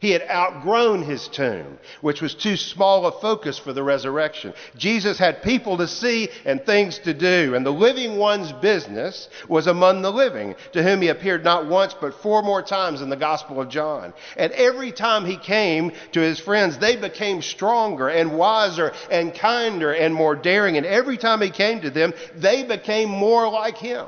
He 0.00 0.12
had 0.12 0.22
outgrown 0.30 1.02
his 1.02 1.26
tomb, 1.26 1.78
which 2.02 2.22
was 2.22 2.34
too 2.34 2.56
small 2.56 3.06
a 3.06 3.12
focus 3.12 3.58
for 3.58 3.72
the 3.72 3.82
resurrection. 3.82 4.54
Jesus 4.76 5.18
had 5.18 5.42
people 5.42 5.78
to 5.78 5.88
see 5.88 6.28
and 6.44 6.64
things 6.64 7.00
to 7.00 7.12
do, 7.12 7.54
and 7.56 7.66
the 7.66 7.72
living 7.72 8.16
one's 8.16 8.52
business 8.52 9.28
was 9.48 9.66
among 9.66 10.02
the 10.02 10.12
living, 10.12 10.54
to 10.72 10.84
whom 10.84 11.02
he 11.02 11.08
appeared 11.08 11.42
not 11.42 11.66
once 11.66 11.94
but 12.00 12.14
four 12.22 12.42
more 12.42 12.62
times 12.62 13.02
in 13.02 13.10
the 13.10 13.16
Gospel 13.16 13.60
of 13.60 13.70
John. 13.70 14.14
And 14.36 14.52
every 14.52 14.92
time 14.92 15.24
he 15.24 15.36
came 15.36 15.90
to 16.12 16.20
his 16.20 16.38
friends, 16.38 16.78
they 16.78 16.94
became 16.94 17.42
stronger 17.42 18.08
and 18.08 18.38
wiser 18.38 18.92
and 19.10 19.34
kinder 19.34 19.92
and 19.92 20.14
more 20.14 20.36
daring. 20.36 20.76
And 20.76 20.86
every 20.86 21.16
time 21.16 21.40
he 21.40 21.50
came 21.50 21.80
to 21.80 21.90
them, 21.90 22.14
they 22.36 22.62
became 22.62 23.08
more 23.08 23.50
like 23.50 23.76
him. 23.76 24.06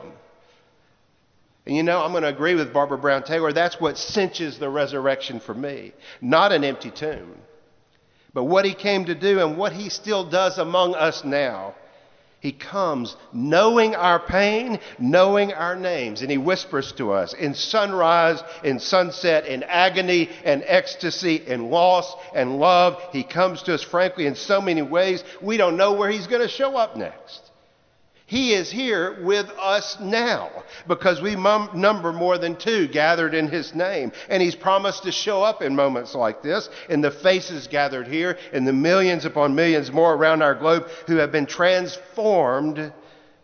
And 1.70 1.76
you 1.76 1.84
know, 1.84 2.02
I'm 2.02 2.10
going 2.10 2.24
to 2.24 2.28
agree 2.28 2.56
with 2.56 2.72
Barbara 2.72 2.98
Brown 2.98 3.22
Taylor. 3.22 3.52
That's 3.52 3.80
what 3.80 3.96
cinches 3.96 4.58
the 4.58 4.68
resurrection 4.68 5.38
for 5.38 5.54
me. 5.54 5.92
Not 6.20 6.50
an 6.50 6.64
empty 6.64 6.90
tomb, 6.90 7.36
but 8.34 8.42
what 8.42 8.64
he 8.64 8.74
came 8.74 9.04
to 9.04 9.14
do 9.14 9.38
and 9.38 9.56
what 9.56 9.72
he 9.72 9.88
still 9.88 10.28
does 10.28 10.58
among 10.58 10.96
us 10.96 11.22
now. 11.22 11.76
He 12.40 12.50
comes 12.50 13.14
knowing 13.32 13.94
our 13.94 14.18
pain, 14.18 14.80
knowing 14.98 15.52
our 15.52 15.76
names, 15.76 16.22
and 16.22 16.30
he 16.32 16.38
whispers 16.38 16.90
to 16.94 17.12
us 17.12 17.34
in 17.34 17.54
sunrise, 17.54 18.42
in 18.64 18.80
sunset, 18.80 19.46
in 19.46 19.62
agony 19.62 20.28
and 20.42 20.64
ecstasy, 20.66 21.36
in 21.36 21.70
loss 21.70 22.12
and 22.34 22.58
love. 22.58 23.00
He 23.12 23.22
comes 23.22 23.62
to 23.62 23.74
us, 23.74 23.82
frankly, 23.84 24.26
in 24.26 24.34
so 24.34 24.60
many 24.60 24.82
ways, 24.82 25.22
we 25.40 25.56
don't 25.56 25.76
know 25.76 25.92
where 25.92 26.10
he's 26.10 26.26
going 26.26 26.42
to 26.42 26.48
show 26.48 26.76
up 26.76 26.96
next. 26.96 27.49
He 28.30 28.52
is 28.54 28.70
here 28.70 29.24
with 29.24 29.50
us 29.58 29.96
now 30.00 30.62
because 30.86 31.20
we 31.20 31.34
number 31.34 32.12
more 32.12 32.38
than 32.38 32.54
two 32.54 32.86
gathered 32.86 33.34
in 33.34 33.48
His 33.48 33.74
name. 33.74 34.12
And 34.28 34.40
He's 34.40 34.54
promised 34.54 35.02
to 35.02 35.10
show 35.10 35.42
up 35.42 35.62
in 35.62 35.74
moments 35.74 36.14
like 36.14 36.40
this, 36.40 36.68
in 36.88 37.00
the 37.00 37.10
faces 37.10 37.66
gathered 37.66 38.06
here, 38.06 38.38
in 38.52 38.64
the 38.64 38.72
millions 38.72 39.24
upon 39.24 39.56
millions 39.56 39.90
more 39.90 40.14
around 40.14 40.42
our 40.42 40.54
globe 40.54 40.86
who 41.08 41.16
have 41.16 41.32
been 41.32 41.46
transformed 41.46 42.92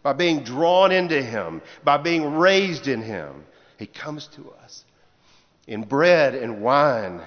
by 0.05 0.13
being 0.13 0.45
drawn 0.45 0.93
into 0.93 1.21
Him, 1.21 1.63
by 1.83 1.97
being 1.97 2.37
raised 2.37 2.87
in 2.87 3.03
Him. 3.03 3.45
He 3.81 3.87
comes 3.87 4.29
to 4.37 4.53
us 4.63 4.85
in 5.67 5.83
bread 5.83 6.37
and 6.37 6.63
wine. 6.63 7.23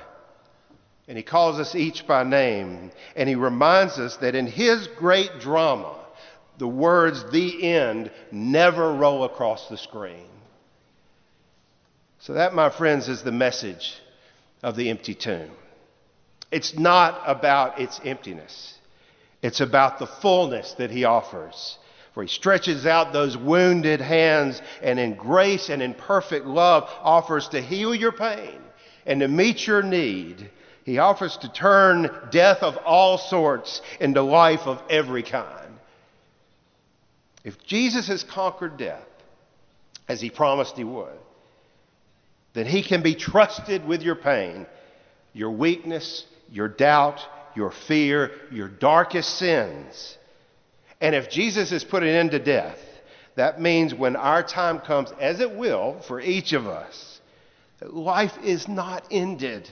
And 1.09 1.17
He 1.17 1.23
calls 1.23 1.59
us 1.59 1.75
each 1.75 2.07
by 2.07 2.23
name. 2.23 2.91
And 3.17 3.27
He 3.27 3.35
reminds 3.35 3.99
us 3.99 4.15
that 4.17 4.33
in 4.33 4.47
His 4.47 4.87
great 4.87 5.41
drama, 5.41 5.97
the 6.59 6.67
words 6.67 7.23
the 7.31 7.63
end 7.63 8.11
never 8.31 8.93
roll 8.93 9.23
across 9.23 9.67
the 9.69 9.77
screen. 9.77 10.27
So, 12.19 12.33
that, 12.33 12.53
my 12.53 12.69
friends, 12.69 13.07
is 13.07 13.23
the 13.23 13.31
message 13.31 13.95
of 14.61 14.75
the 14.75 14.89
empty 14.89 15.15
tomb. 15.15 15.49
It's 16.51 16.77
not 16.77 17.21
about 17.25 17.79
its 17.79 17.99
emptiness, 18.03 18.77
it's 19.41 19.61
about 19.61 19.99
the 19.99 20.07
fullness 20.07 20.73
that 20.73 20.91
he 20.91 21.05
offers. 21.05 21.77
For 22.13 22.23
he 22.23 22.29
stretches 22.29 22.87
out 22.87 23.13
those 23.13 23.37
wounded 23.37 24.01
hands 24.01 24.61
and 24.81 24.99
in 24.99 25.13
grace 25.13 25.69
and 25.69 25.81
in 25.81 25.93
perfect 25.93 26.45
love 26.45 26.89
offers 27.01 27.47
to 27.49 27.61
heal 27.61 27.93
your 27.93 28.11
pain 28.11 28.59
and 29.05 29.21
to 29.21 29.27
meet 29.27 29.65
your 29.65 29.83
need. 29.83 30.49
He 30.83 30.97
offers 30.97 31.37
to 31.37 31.53
turn 31.53 32.09
death 32.31 32.63
of 32.63 32.77
all 32.77 33.19
sorts 33.19 33.81
into 33.99 34.23
life 34.23 34.61
of 34.65 34.81
every 34.89 35.21
kind. 35.21 35.68
If 37.49 37.65
Jesus 37.65 38.09
has 38.09 38.21
conquered 38.21 38.77
death, 38.77 39.07
as 40.07 40.21
he 40.21 40.29
promised 40.29 40.77
he 40.77 40.83
would, 40.83 41.17
then 42.53 42.67
he 42.67 42.83
can 42.83 43.01
be 43.01 43.15
trusted 43.15 43.87
with 43.87 44.03
your 44.03 44.13
pain, 44.13 44.67
your 45.33 45.49
weakness, 45.49 46.27
your 46.51 46.67
doubt, 46.67 47.25
your 47.55 47.71
fear, 47.71 48.29
your 48.51 48.67
darkest 48.67 49.39
sins. 49.39 50.15
And 51.01 51.15
if 51.15 51.31
Jesus 51.31 51.71
has 51.71 51.83
put 51.83 52.03
an 52.03 52.09
end 52.09 52.31
to 52.31 52.39
death, 52.39 52.77
that 53.33 53.59
means 53.59 53.95
when 53.95 54.15
our 54.15 54.43
time 54.43 54.77
comes, 54.77 55.11
as 55.19 55.39
it 55.39 55.55
will 55.55 56.01
for 56.01 56.21
each 56.21 56.53
of 56.53 56.67
us, 56.67 57.19
that 57.79 57.95
life 57.95 58.37
is 58.43 58.67
not 58.67 59.03
ended, 59.09 59.67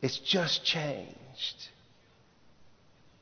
it's 0.00 0.16
just 0.16 0.64
changed. 0.64 1.68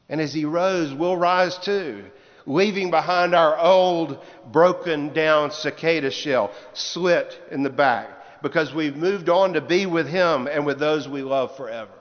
And 0.09 0.21
as 0.21 0.33
he 0.33 0.45
rose, 0.45 0.95
we'll 0.95 1.17
rise 1.17 1.59
too 1.59 2.05
leaving 2.47 2.91
behind 2.91 3.35
our 3.35 3.59
old 3.59 4.19
broken 4.51 5.13
down 5.13 5.51
cicada 5.51 6.11
shell, 6.11 6.53
slit 6.73 7.39
in 7.51 7.63
the 7.63 7.71
back, 7.71 8.09
because 8.43 8.75
we've 8.75 8.97
moved 8.97 9.29
on 9.29 9.55
to 9.55 9.61
be 9.61 9.87
with 9.87 10.09
Him 10.09 10.47
and 10.47 10.65
with 10.65 10.79
those 10.79 11.09
we 11.09 11.23
love 11.23 11.57
forever. 11.57 11.93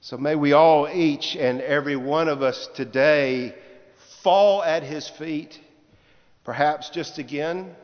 So 0.00 0.16
may 0.16 0.34
we 0.34 0.52
all, 0.52 0.88
each 0.88 1.36
and 1.36 1.60
every 1.60 1.96
one 1.96 2.28
of 2.28 2.42
us 2.42 2.68
today, 2.74 3.54
fall 4.22 4.62
at 4.62 4.82
His 4.82 5.08
feet, 5.08 5.58
perhaps 6.44 6.90
just 6.90 7.18
again 7.18 7.76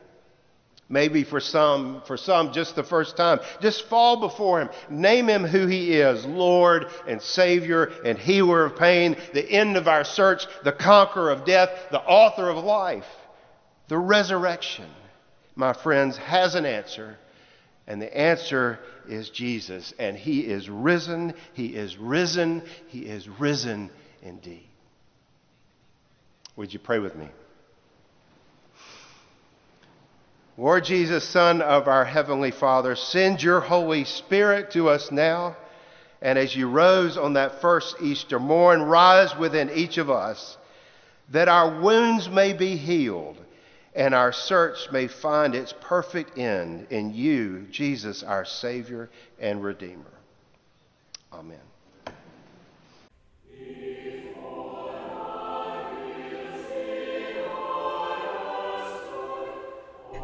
Maybe 0.88 1.24
for 1.24 1.40
some, 1.40 2.02
for 2.06 2.16
some, 2.16 2.52
just 2.52 2.76
the 2.76 2.84
first 2.84 3.16
time. 3.16 3.40
Just 3.60 3.88
fall 3.88 4.20
before 4.20 4.60
Him. 4.60 4.68
Name 4.88 5.28
Him 5.28 5.44
who 5.44 5.66
He 5.66 5.94
is 5.94 6.24
Lord 6.24 6.86
and 7.08 7.20
Savior 7.20 7.86
and 8.04 8.16
Healer 8.16 8.66
of 8.66 8.76
pain, 8.76 9.16
the 9.34 9.44
end 9.44 9.76
of 9.76 9.88
our 9.88 10.04
search, 10.04 10.46
the 10.62 10.72
conqueror 10.72 11.32
of 11.32 11.44
death, 11.44 11.70
the 11.90 12.00
author 12.00 12.48
of 12.48 12.62
life. 12.62 13.06
The 13.88 13.98
resurrection, 13.98 14.88
my 15.56 15.72
friends, 15.72 16.16
has 16.18 16.54
an 16.54 16.64
answer. 16.64 17.16
And 17.88 18.00
the 18.00 18.16
answer 18.16 18.78
is 19.08 19.30
Jesus. 19.30 19.92
And 19.98 20.16
He 20.16 20.40
is 20.40 20.68
risen. 20.68 21.34
He 21.52 21.66
is 21.66 21.96
risen. 21.96 22.62
He 22.88 23.00
is 23.00 23.28
risen 23.28 23.90
indeed. 24.22 24.68
Would 26.54 26.72
you 26.72 26.78
pray 26.78 27.00
with 27.00 27.16
me? 27.16 27.28
Lord 30.58 30.84
Jesus, 30.84 31.22
Son 31.28 31.60
of 31.60 31.86
our 31.86 32.04
Heavenly 32.04 32.50
Father, 32.50 32.96
send 32.96 33.42
your 33.42 33.60
Holy 33.60 34.04
Spirit 34.04 34.70
to 34.70 34.88
us 34.88 35.10
now. 35.10 35.56
And 36.22 36.38
as 36.38 36.56
you 36.56 36.68
rose 36.68 37.18
on 37.18 37.34
that 37.34 37.60
first 37.60 37.96
Easter 38.00 38.38
morn, 38.38 38.82
rise 38.82 39.36
within 39.36 39.70
each 39.70 39.98
of 39.98 40.10
us 40.10 40.56
that 41.30 41.48
our 41.48 41.80
wounds 41.80 42.30
may 42.30 42.52
be 42.52 42.76
healed 42.76 43.36
and 43.94 44.14
our 44.14 44.32
search 44.32 44.90
may 44.92 45.08
find 45.08 45.54
its 45.54 45.74
perfect 45.80 46.38
end 46.38 46.86
in 46.90 47.12
you, 47.12 47.66
Jesus, 47.70 48.22
our 48.22 48.44
Savior 48.44 49.10
and 49.38 49.62
Redeemer. 49.62 50.04
Amen. 51.32 51.58